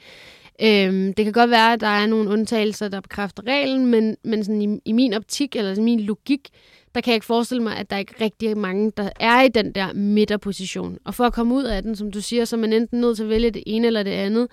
[0.62, 4.44] Øhm, det kan godt være, at der er nogle undtagelser, der bekræfter reglen, men, men
[4.44, 6.48] sådan i, i min optik, eller i min logik,
[6.94, 9.48] der kan jeg ikke forestille mig, at der ikke er rigtig mange, der er i
[9.48, 10.98] den der midterposition.
[11.04, 13.16] Og for at komme ud af den, som du siger, så er man enten nødt
[13.16, 14.48] til at vælge det ene eller det andet.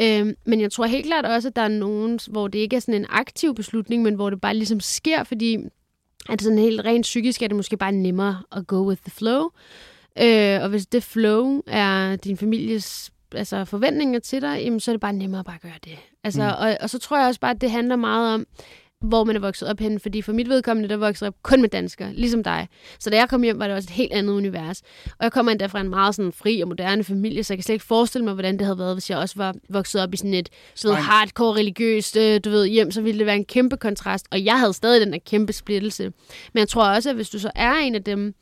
[0.00, 2.80] Øhm, men jeg tror helt klart også, at der er nogen, hvor det ikke er
[2.80, 5.58] sådan en aktiv beslutning, men hvor det bare ligesom sker, fordi
[6.30, 9.48] at sådan helt rent psykisk er det måske bare nemmere at go with the flow.
[10.22, 14.92] Øh, og hvis det flow er din families altså, forventninger til dig, jamen, så er
[14.92, 15.98] det bare nemmere at bare gøre det.
[16.24, 16.48] Altså, Mm.
[16.66, 18.46] og, og så tror jeg også bare, at det handler meget om,
[19.04, 20.00] hvor man er vokset op henne.
[20.00, 22.68] Fordi for mit vedkommende, der voksede op kun med danskere, ligesom dig.
[22.98, 24.82] Så da jeg kom hjem, var det også et helt andet univers.
[25.04, 27.62] Og jeg kommer endda fra en meget sådan fri og moderne familie, så jeg kan
[27.62, 30.16] slet ikke forestille mig, hvordan det havde været, hvis jeg også var vokset op i
[30.16, 30.48] sådan et
[30.82, 34.26] du ved, hardcore religiøst øh, du ved, hjem, så ville det være en kæmpe kontrast.
[34.30, 36.04] Og jeg havde stadig den der kæmpe splittelse.
[36.52, 38.34] Men jeg tror også, at hvis du så er en af dem,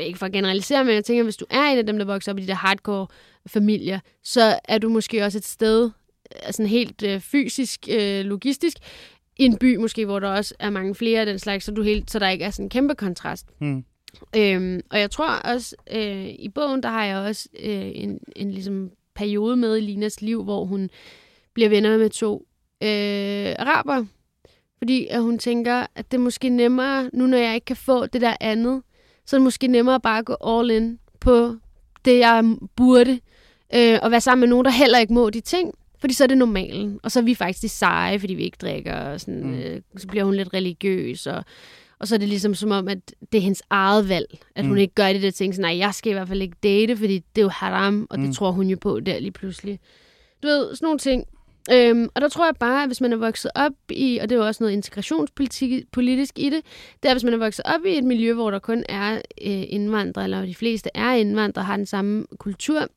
[0.00, 2.32] ikke for at generalisere, men jeg tænker, hvis du er en af dem, der vokser
[2.32, 3.06] op i de der hardcore
[3.46, 5.90] familier, så er du måske også et sted,
[6.34, 8.76] øh, sådan helt øh, fysisk, øh, logistisk,
[9.40, 11.82] i en by måske, hvor der også er mange flere af den slags, så, du
[11.82, 13.46] helt, så der ikke er sådan en kæmpe kontrast.
[13.60, 13.84] Mm.
[14.36, 18.50] Øhm, og jeg tror også, øh, i bogen, der har jeg også øh, en, en
[18.50, 20.90] ligesom periode med i Linas liv, hvor hun
[21.54, 22.46] bliver venner med to
[22.82, 24.04] øh, araber.
[24.78, 28.06] Fordi at hun tænker, at det er måske nemmere, nu når jeg ikke kan få
[28.06, 28.82] det der andet,
[29.26, 31.56] så er det måske nemmere bare at gå all in på
[32.04, 33.20] det, jeg burde,
[33.74, 35.74] øh, og være sammen med nogen, der heller ikke må de ting.
[36.00, 37.00] Fordi så er det normalen.
[37.02, 38.94] Og så er vi faktisk de seje, fordi vi ikke drikker.
[38.94, 39.54] Og sådan, mm.
[39.54, 41.26] øh, så bliver hun lidt religiøs.
[41.26, 41.44] Og,
[41.98, 44.38] og så er det ligesom som om, at det er hendes eget valg.
[44.56, 44.68] At mm.
[44.68, 45.54] hun ikke gør det der ting.
[45.54, 48.06] Så nej, jeg skal i hvert fald ikke date, fordi det er jo haram.
[48.10, 48.26] Og mm.
[48.26, 49.80] det tror hun jo på der lige pludselig.
[50.42, 51.24] Du ved, sådan nogle ting.
[51.72, 54.34] Øhm, og der tror jeg bare, at hvis man er vokset op i, og det
[54.34, 56.60] er jo også noget integrationspolitisk i det,
[57.02, 59.64] det er, hvis man er vokset op i et miljø, hvor der kun er øh,
[59.68, 62.88] indvandrere, eller de fleste er indvandrere, har den samme kultur,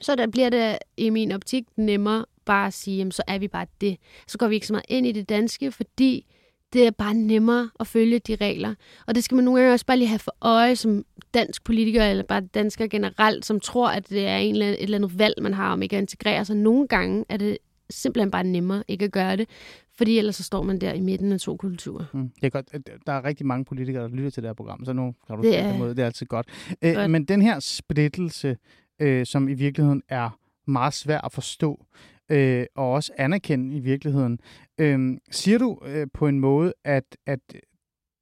[0.00, 3.48] så der bliver det i min optik nemmere bare at sige, jamen, så er vi
[3.48, 3.96] bare det.
[4.26, 6.26] Så går vi ikke så meget ind i det danske, fordi
[6.72, 8.74] det er bare nemmere at følge de regler.
[9.06, 12.04] Og det skal man nogle gange også bare lige have for øje som dansk politiker,
[12.04, 15.18] eller bare dansker generelt, som tror, at det er en eller anden, et eller andet
[15.18, 16.56] valg, man har om ikke at integrere sig.
[16.56, 17.58] Nogle gange er det
[17.90, 19.48] simpelthen bare nemmere ikke at gøre det,
[19.96, 22.04] fordi ellers så står man der i midten af to kulturer.
[22.12, 22.28] Mm.
[22.28, 22.86] Det er godt.
[23.06, 25.42] Der er rigtig mange politikere, der lytter til det her program, så nu kan du
[25.42, 25.90] det er, måde.
[25.90, 26.46] Det er altid godt.
[26.82, 27.10] Øh, godt.
[27.10, 28.56] men den her splittelse,
[29.00, 31.84] øh, som i virkeligheden er meget svær at forstå,
[32.28, 34.38] øh, og også anerkende i virkeligheden.
[34.78, 37.40] Øh, siger du øh, på en måde, at, at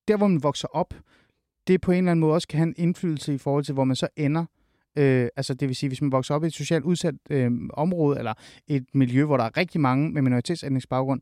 [0.08, 0.94] der, hvor man vokser op,
[1.66, 3.84] det på en eller anden måde også kan have en indflydelse i forhold til, hvor
[3.84, 4.44] man så ender?
[4.98, 8.18] Øh, altså det vil sige, hvis man vokser op i et socialt udsat øh, område,
[8.18, 8.34] eller
[8.68, 11.20] et miljø, hvor der er rigtig mange med minoritetsætningsbaggrund,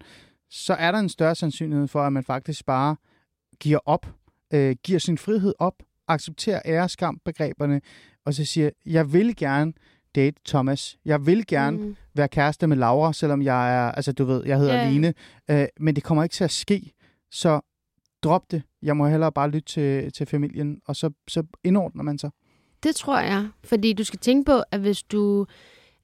[0.50, 2.96] så er der en større sandsynlighed for, at man faktisk bare
[3.60, 4.06] giver op,
[4.54, 5.74] øh, giver sin frihed op,
[6.08, 7.80] accepterer æreskam-begreberne,
[8.24, 9.72] og så siger, jeg vil gerne
[10.14, 10.96] date Thomas.
[11.04, 11.96] Jeg vil gerne mm.
[12.14, 14.92] være kæreste med Laura, selvom jeg er, altså du ved, jeg hedder yeah.
[14.92, 15.14] Line.
[15.50, 16.92] Øh, men det kommer ikke til at ske.
[17.30, 17.60] Så
[18.22, 18.62] drop det.
[18.82, 22.30] Jeg må hellere bare lytte til, til familien, og så, så indordner man sig.
[22.82, 25.46] Det tror jeg, fordi du skal tænke på, at hvis du,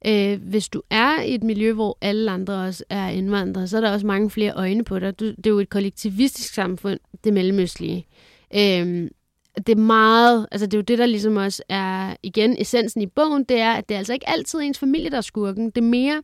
[0.07, 3.81] øh, hvis du er i et miljø, hvor alle andre også er indvandrere, så er
[3.81, 5.19] der også mange flere øjne på dig.
[5.19, 8.07] Du, det er jo et kollektivistisk samfund, det mellemøstlige.
[8.55, 9.09] Øh,
[9.57, 13.07] det er meget, altså det er jo det, der ligesom også er, igen, essensen i
[13.07, 15.65] bogen, det er, at det er altså ikke altid ens familie, der er skurken.
[15.65, 16.21] Det er mere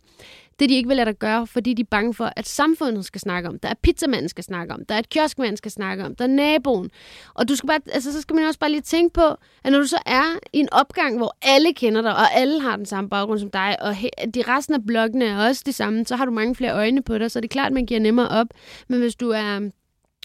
[0.59, 3.21] det, de ikke vil lade dig gøre, fordi de er bange for, at samfundet skal
[3.21, 6.15] snakke om, der er pizzamanden skal snakke om, der er et kioskmand skal snakke om,
[6.15, 6.89] der er naboen.
[7.33, 9.27] Og du skal bare, altså, så skal man også bare lige tænke på,
[9.63, 12.75] at når du så er i en opgang, hvor alle kender dig, og alle har
[12.75, 13.95] den samme baggrund som dig, og
[14.35, 17.17] de resten af blokkene er også det samme, så har du mange flere øjne på
[17.17, 18.47] dig, så det er klart, man giver nemmere op.
[18.87, 19.69] Men hvis du er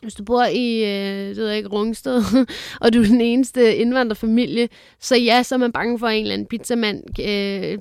[0.03, 2.23] hvis du bor i, øh, det ved jeg ikke, Rungsted,
[2.81, 4.69] og du er den eneste indvandrerfamilie,
[5.01, 7.79] så ja, så er man bange for, at en eller anden pizzamand øh,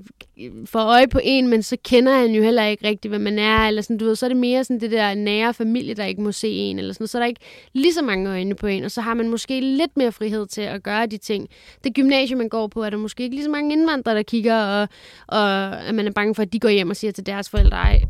[0.66, 3.68] får øje på en, men så kender han jo heller ikke rigtigt, hvad man er,
[3.68, 6.22] eller sådan, du ved, så er det mere sådan det der nære familie, der ikke
[6.22, 7.42] må se en, eller sådan så er der ikke
[7.74, 10.62] lige så mange øjne på en, og så har man måske lidt mere frihed til
[10.62, 11.50] at gøre de ting.
[11.84, 14.64] Det gymnasium, man går på, er der måske ikke lige så mange indvandrere, der kigger,
[14.64, 14.88] og,
[15.28, 17.78] og at man er bange for, at de går hjem og siger til deres forældre,
[17.78, 18.02] ej,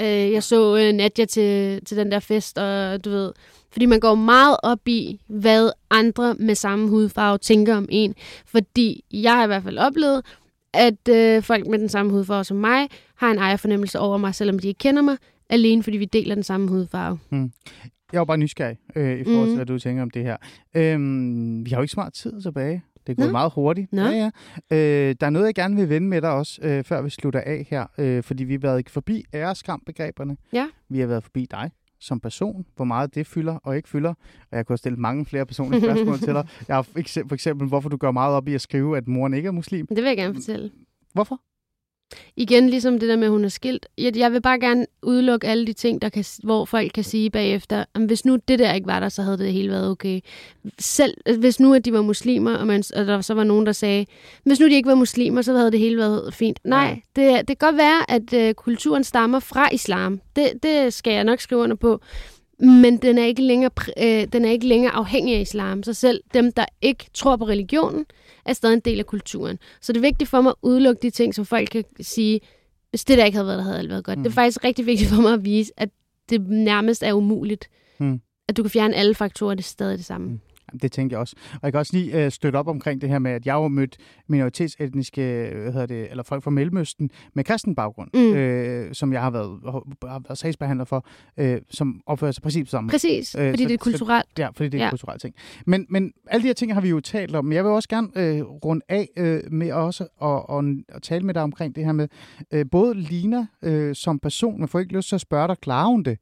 [0.00, 3.32] øh, jeg så øh, Nadia til, til den der fest, og du ved,
[3.72, 8.14] fordi man går meget op i, hvad andre med samme hudfarve tænker om en.
[8.46, 10.22] Fordi jeg har i hvert fald oplevet,
[10.74, 14.58] at øh, folk med den samme hudfarve som mig har en ejerfornemmelse over mig, selvom
[14.58, 15.16] de ikke kender mig,
[15.50, 17.18] alene fordi vi deler den samme hudfarve.
[17.28, 17.52] Hmm.
[18.12, 19.56] Jeg var bare nysgerrig øh, i forhold til, mm.
[19.56, 20.36] hvad du tænker om det her.
[20.74, 22.82] Øhm, vi har jo ikke så meget tid tilbage.
[23.06, 23.92] Det går meget hurtigt.
[23.92, 24.02] Nå.
[24.02, 24.30] Ja,
[24.70, 24.76] ja.
[24.76, 27.40] Øh, der er noget, jeg gerne vil vende med dig også, øh, før vi slutter
[27.40, 27.86] af her.
[27.98, 30.36] Øh, fordi vi har været forbi æreskam-begreberne.
[30.52, 30.66] Ja.
[30.88, 31.70] Vi har været forbi dig
[32.04, 34.14] som person, hvor meget det fylder og ikke fylder.
[34.50, 36.48] Og jeg kunne have stillet mange flere personlige spørgsmål til dig.
[36.68, 39.46] Jeg har for eksempel, hvorfor du gør meget op i at skrive, at moren ikke
[39.46, 39.86] er muslim.
[39.86, 40.70] Det vil jeg gerne fortælle.
[41.12, 41.40] Hvorfor?
[42.36, 43.86] Igen, ligesom det der med, at hun er skilt.
[43.98, 47.30] Jeg, jeg vil bare gerne udelukke alle de ting, der kan, hvor folk kan sige
[47.30, 50.20] bagefter, at hvis nu det der ikke var der, så havde det hele været okay.
[50.78, 53.72] Selv hvis nu, at de var muslimer, og, man, og der så var nogen, der
[53.72, 54.06] sagde,
[54.44, 56.58] hvis nu de ikke var muslimer, så havde det hele været fint.
[56.64, 60.20] Nej, det, det kan godt være, at uh, kulturen stammer fra islam.
[60.36, 62.00] Det, det skal jeg nok skrive under på.
[62.58, 65.82] Men den er, ikke længere, øh, den er ikke længere afhængig af islam.
[65.82, 68.06] Så selv dem, der ikke tror på religionen,
[68.44, 69.58] er stadig en del af kulturen.
[69.80, 72.40] Så det er vigtigt for mig at udelukke de ting, som folk kan sige,
[72.90, 74.18] hvis det der ikke havde været, der havde alt været godt.
[74.18, 74.22] Mm.
[74.22, 74.34] Det er mm.
[74.34, 75.88] faktisk rigtig vigtigt for mig at vise, at
[76.30, 77.68] det nærmest er umuligt.
[77.98, 78.20] Mm.
[78.48, 80.26] At du kan fjerne alle faktorer, det er stadig det samme.
[80.28, 80.40] Mm.
[80.82, 81.36] Det tænker jeg også.
[81.52, 83.68] Og jeg kan også lige øh, støtte op omkring det her med, at jeg har
[83.68, 83.96] mødt
[84.28, 88.34] minoritetsetniske, hvad hedder det, eller folk fra Mellemøsten med kristen baggrund, Mm.
[88.34, 89.60] øh, som jeg har været,
[90.08, 91.06] har været sagsbehandler for,
[91.36, 92.92] øh, som opfører sig præcis på samme måde.
[92.92, 94.26] Præcis, Øh, fordi så- det er kulturelt.
[94.38, 94.88] Ja, fordi det er ja.
[94.88, 95.34] En kulturel ting.
[95.66, 97.88] Men, men alle de her ting har vi jo talt om, men jeg vil også
[97.88, 100.64] gerne øh, runde af øh, med også at, at,
[100.96, 102.08] at tale med dig omkring det her med
[102.52, 105.86] øh, både Lina øh, som person, man får ikke lyst til at spørge dig, klarer
[105.88, 106.18] hun det?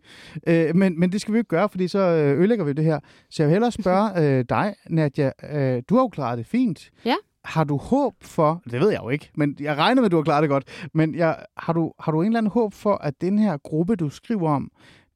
[0.47, 2.85] Øh, men, men det skal vi jo ikke gøre, fordi så øh, ødelægger vi det
[2.85, 3.01] her.
[3.31, 6.91] Så jeg vil hellere spørge øh, dig, Nadia, øh, du har jo klaret det fint.
[7.05, 7.15] Ja.
[7.45, 10.17] Har du håb for, det ved jeg jo ikke, men jeg regner med, at du
[10.17, 12.95] har klaret det godt, men jeg, har, du, har du en eller anden håb for,
[12.95, 14.71] at den her gruppe, du skriver om,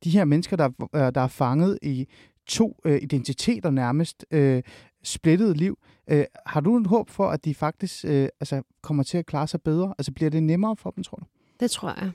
[0.04, 2.06] de her mennesker, der, øh, der er fanget i
[2.46, 4.62] to øh, identiteter nærmest, øh,
[5.04, 5.78] splittet liv.
[6.10, 9.46] Øh, har du en håb for, at de faktisk øh, altså, kommer til at klare
[9.46, 9.94] sig bedre?
[9.98, 11.24] Altså bliver det nemmere for dem, tror du?
[11.60, 12.10] Det tror jeg.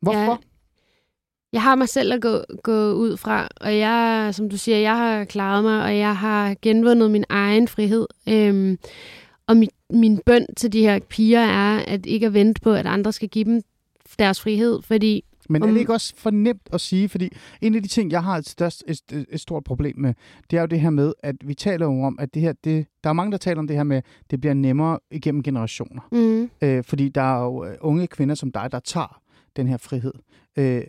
[0.00, 0.40] Hvorfor?
[1.52, 4.96] Jeg har mig selv at gå, gå ud fra, og jeg, som du siger, jeg
[4.96, 8.06] har klaret mig, og jeg har genvundet min egen frihed.
[8.28, 8.78] Øhm,
[9.46, 12.86] og mit, min bøn til de her piger er, at ikke at vente på, at
[12.86, 13.62] andre skal give dem
[14.18, 17.08] deres frihed, fordi Men er det ikke også for nemt at sige?
[17.08, 17.28] Fordi
[17.60, 20.14] en af de ting, jeg har et, størst, et, et, et stort problem med,
[20.50, 22.86] det er jo det her med, at vi taler jo om, at det her, det,
[23.04, 26.02] der er mange, der taler om det her med, at det bliver nemmere igennem generationer.
[26.12, 29.20] mm, Øh, fordi der er jo øh, unge kvinder som dig, der tager
[29.56, 30.12] den her frihed.
[30.58, 30.82] Øh,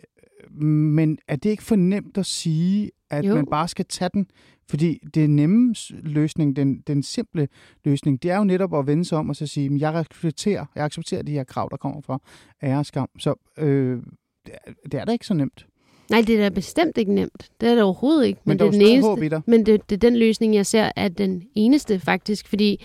[0.60, 3.34] men er det ikke for nemt at sige, at jo.
[3.34, 4.26] Man bare skal tage den?
[4.68, 7.48] Fordi det nemme løsning, den, den simple
[7.84, 10.64] løsning, det er jo netop at vende sig om og så sige, "Men jeg accepterer,
[10.74, 12.18] jeg accepterer de her krav, der kommer fra
[12.62, 13.08] ære og skam.
[13.18, 14.02] Så øh,
[14.46, 15.66] det er- det er da ikke så nemt.
[16.10, 17.50] nej, det er da bestemt ikke nemt.
[17.60, 18.40] Det er det overhovedet ikke.
[18.44, 19.42] Men, men det er den eneste.
[19.46, 22.84] Men det, det er den løsning, jeg ser er den eneste faktisk, fordi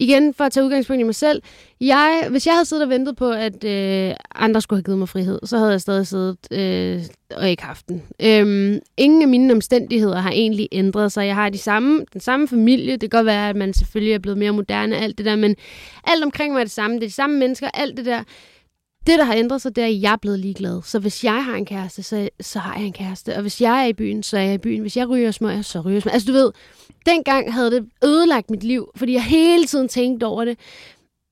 [0.00, 1.42] igen, for at tage udgangspunkt i mig selv,
[1.80, 5.08] jeg, hvis jeg havde siddet og ventet på, at øh, andre skulle have givet mig
[5.08, 7.02] frihed, så havde jeg stadig siddet øh,
[7.36, 8.02] og ikke haft den.
[8.22, 11.26] Øhm, ingen af mine omstændigheder har egentlig ændret sig.
[11.26, 12.92] Jeg har de samme, den samme familie.
[12.92, 15.56] Det kan godt være, at man selvfølgelig er blevet mere moderne, alt det der, men
[16.04, 16.96] alt omkring mig er det samme.
[16.96, 18.22] Det er de samme mennesker, alt det der.
[19.06, 20.82] Det, der har ændret sig, det er, at jeg er blevet ligeglad.
[20.82, 23.36] Så hvis jeg har en kæreste, så, så har jeg en kæreste.
[23.36, 24.80] Og hvis jeg er i byen, så er jeg i byen.
[24.80, 26.14] Hvis jeg ryger smøger, så ryger jeg smøger.
[26.14, 26.52] Altså du ved,
[27.06, 30.58] dengang havde det ødelagt mit liv, fordi jeg hele tiden tænkte over det.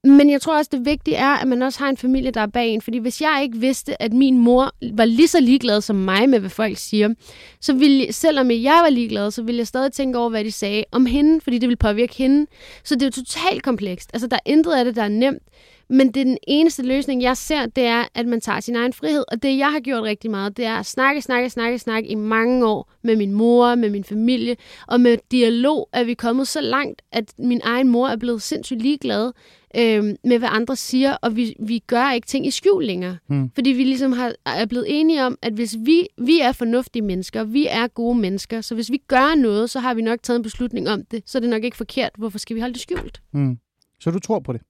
[0.05, 2.47] Men jeg tror også, det vigtige er, at man også har en familie, der er
[2.47, 2.83] bag en.
[2.83, 6.41] Fordi hvis jeg ikke vidste, at min mor var lige så ligeglad som mig med,
[6.41, 7.15] hvad folk siger,
[7.61, 10.85] så ville, selvom jeg var ligeglad, så ville jeg stadig tænke over, hvad de sagde
[10.93, 12.47] om hende, fordi det ville påvirke hende.
[12.85, 14.11] Så det er jo totalt komplekst.
[14.13, 15.43] Altså, der er intet af det, der er nemt.
[15.91, 18.93] Men det er den eneste løsning, jeg ser, det er, at man tager sin egen
[18.93, 19.25] frihed.
[19.33, 22.15] Og det, jeg har gjort rigtig meget, det er at snakke, snakke, snakke, snakke i
[22.15, 24.57] mange år med min mor, med min familie.
[24.87, 28.83] Og med dialog er vi kommet så langt, at min egen mor er blevet sindssygt
[28.83, 29.33] ligeglad
[29.77, 31.15] øh, med, hvad andre siger.
[31.15, 33.17] Og vi, vi gør ikke ting i skjul længere.
[33.27, 33.51] Hmm.
[33.55, 37.45] Fordi vi ligesom har, er blevet enige om, at hvis vi, vi er fornuftige mennesker,
[37.45, 40.43] vi er gode mennesker, så hvis vi gør noget, så har vi nok taget en
[40.43, 41.23] beslutning om det.
[41.27, 42.11] Så er det nok ikke forkert.
[42.19, 43.23] Hvorfor skal vi holde det skjult?
[43.33, 43.59] Mm.
[44.01, 44.61] Så du tror på det?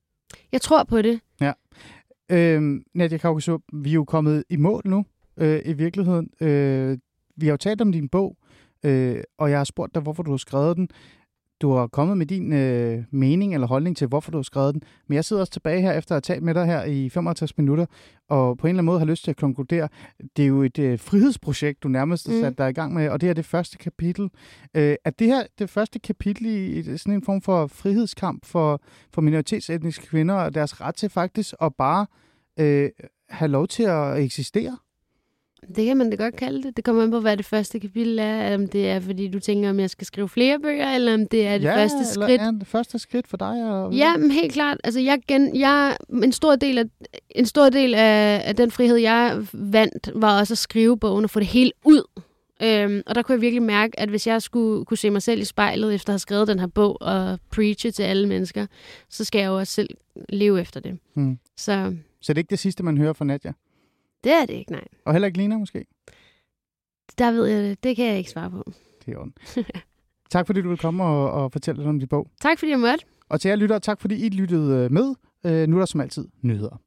[0.53, 1.21] Jeg tror på det.
[1.41, 1.53] Ja.
[2.31, 5.05] Øh, Nadia Kaukasup, vi er jo kommet i mål nu,
[5.37, 6.31] øh, i virkeligheden.
[6.41, 6.99] Øh,
[7.37, 8.37] vi har jo talt om din bog,
[8.85, 10.89] øh, og jeg har spurgt dig, hvorfor du har skrevet den.
[11.63, 14.83] Du har kommet med din øh, mening eller holdning til, hvorfor du har skrevet den.
[15.07, 17.59] Men jeg sidder også tilbage her, efter at have talt med dig her i 55
[17.59, 17.87] minutter,
[18.29, 19.89] og på en eller anden måde har lyst til at konkludere,
[20.37, 22.41] det er jo et øh, frihedsprojekt, du nærmest har Mm.
[22.41, 24.31] sat dig i gang med, og det er det første kapitel.
[24.75, 28.81] Øh, er det her det første kapitel i i sådan en form for frihedskamp for,
[29.15, 32.07] for minoritetsetniske kvinder og deres ret til faktisk at bare
[32.61, 32.91] øh,
[33.29, 34.79] have lov til at eksistere?
[35.77, 36.77] Det kan man da godt kalde det.
[36.77, 38.55] Det kommer an på, hvad det første kapitel er.
[38.55, 41.47] Om det er, fordi du tænker, om jeg skal skrive flere bøger, eller om det
[41.47, 42.41] er det ja, første eller skridt.
[42.41, 43.71] er det første skridt for dig?
[43.71, 44.79] Og, Ja, men helt klart.
[44.85, 46.85] Altså, jeg gen, jeg, en stor del, af,
[47.31, 51.31] en stor del af, af den frihed, jeg vandt, var også at skrive bogen og
[51.31, 52.03] få det helt ud.
[52.63, 55.41] Øhm, og der kunne jeg virkelig mærke, at hvis jeg skulle kunne se mig selv
[55.41, 58.67] i spejlet, efter at have skrevet den her bog og preache til alle mennesker,
[59.09, 59.89] så skal jeg jo også selv
[60.29, 60.99] leve efter det.
[61.15, 61.39] Hmm.
[61.57, 63.53] Så Så det er ikke det sidste, man hører fra Nadia?
[64.25, 64.85] Det er det ikke, nej.
[65.05, 65.87] Og heller ikke Lina måske?
[67.19, 67.85] Der ved jeg det.
[67.85, 68.73] Det kan jeg ikke svare på.
[69.07, 69.59] Det er ondt.
[70.31, 72.31] tak fordi du vil komme og, og fortælle lidt om din bog.
[72.41, 73.05] Tak fordi jeg måtte.
[73.29, 75.15] Og til jer lyttere, tak fordi I lyttede øh, med.
[75.47, 76.81] Øh, nu er der som altid nyheder.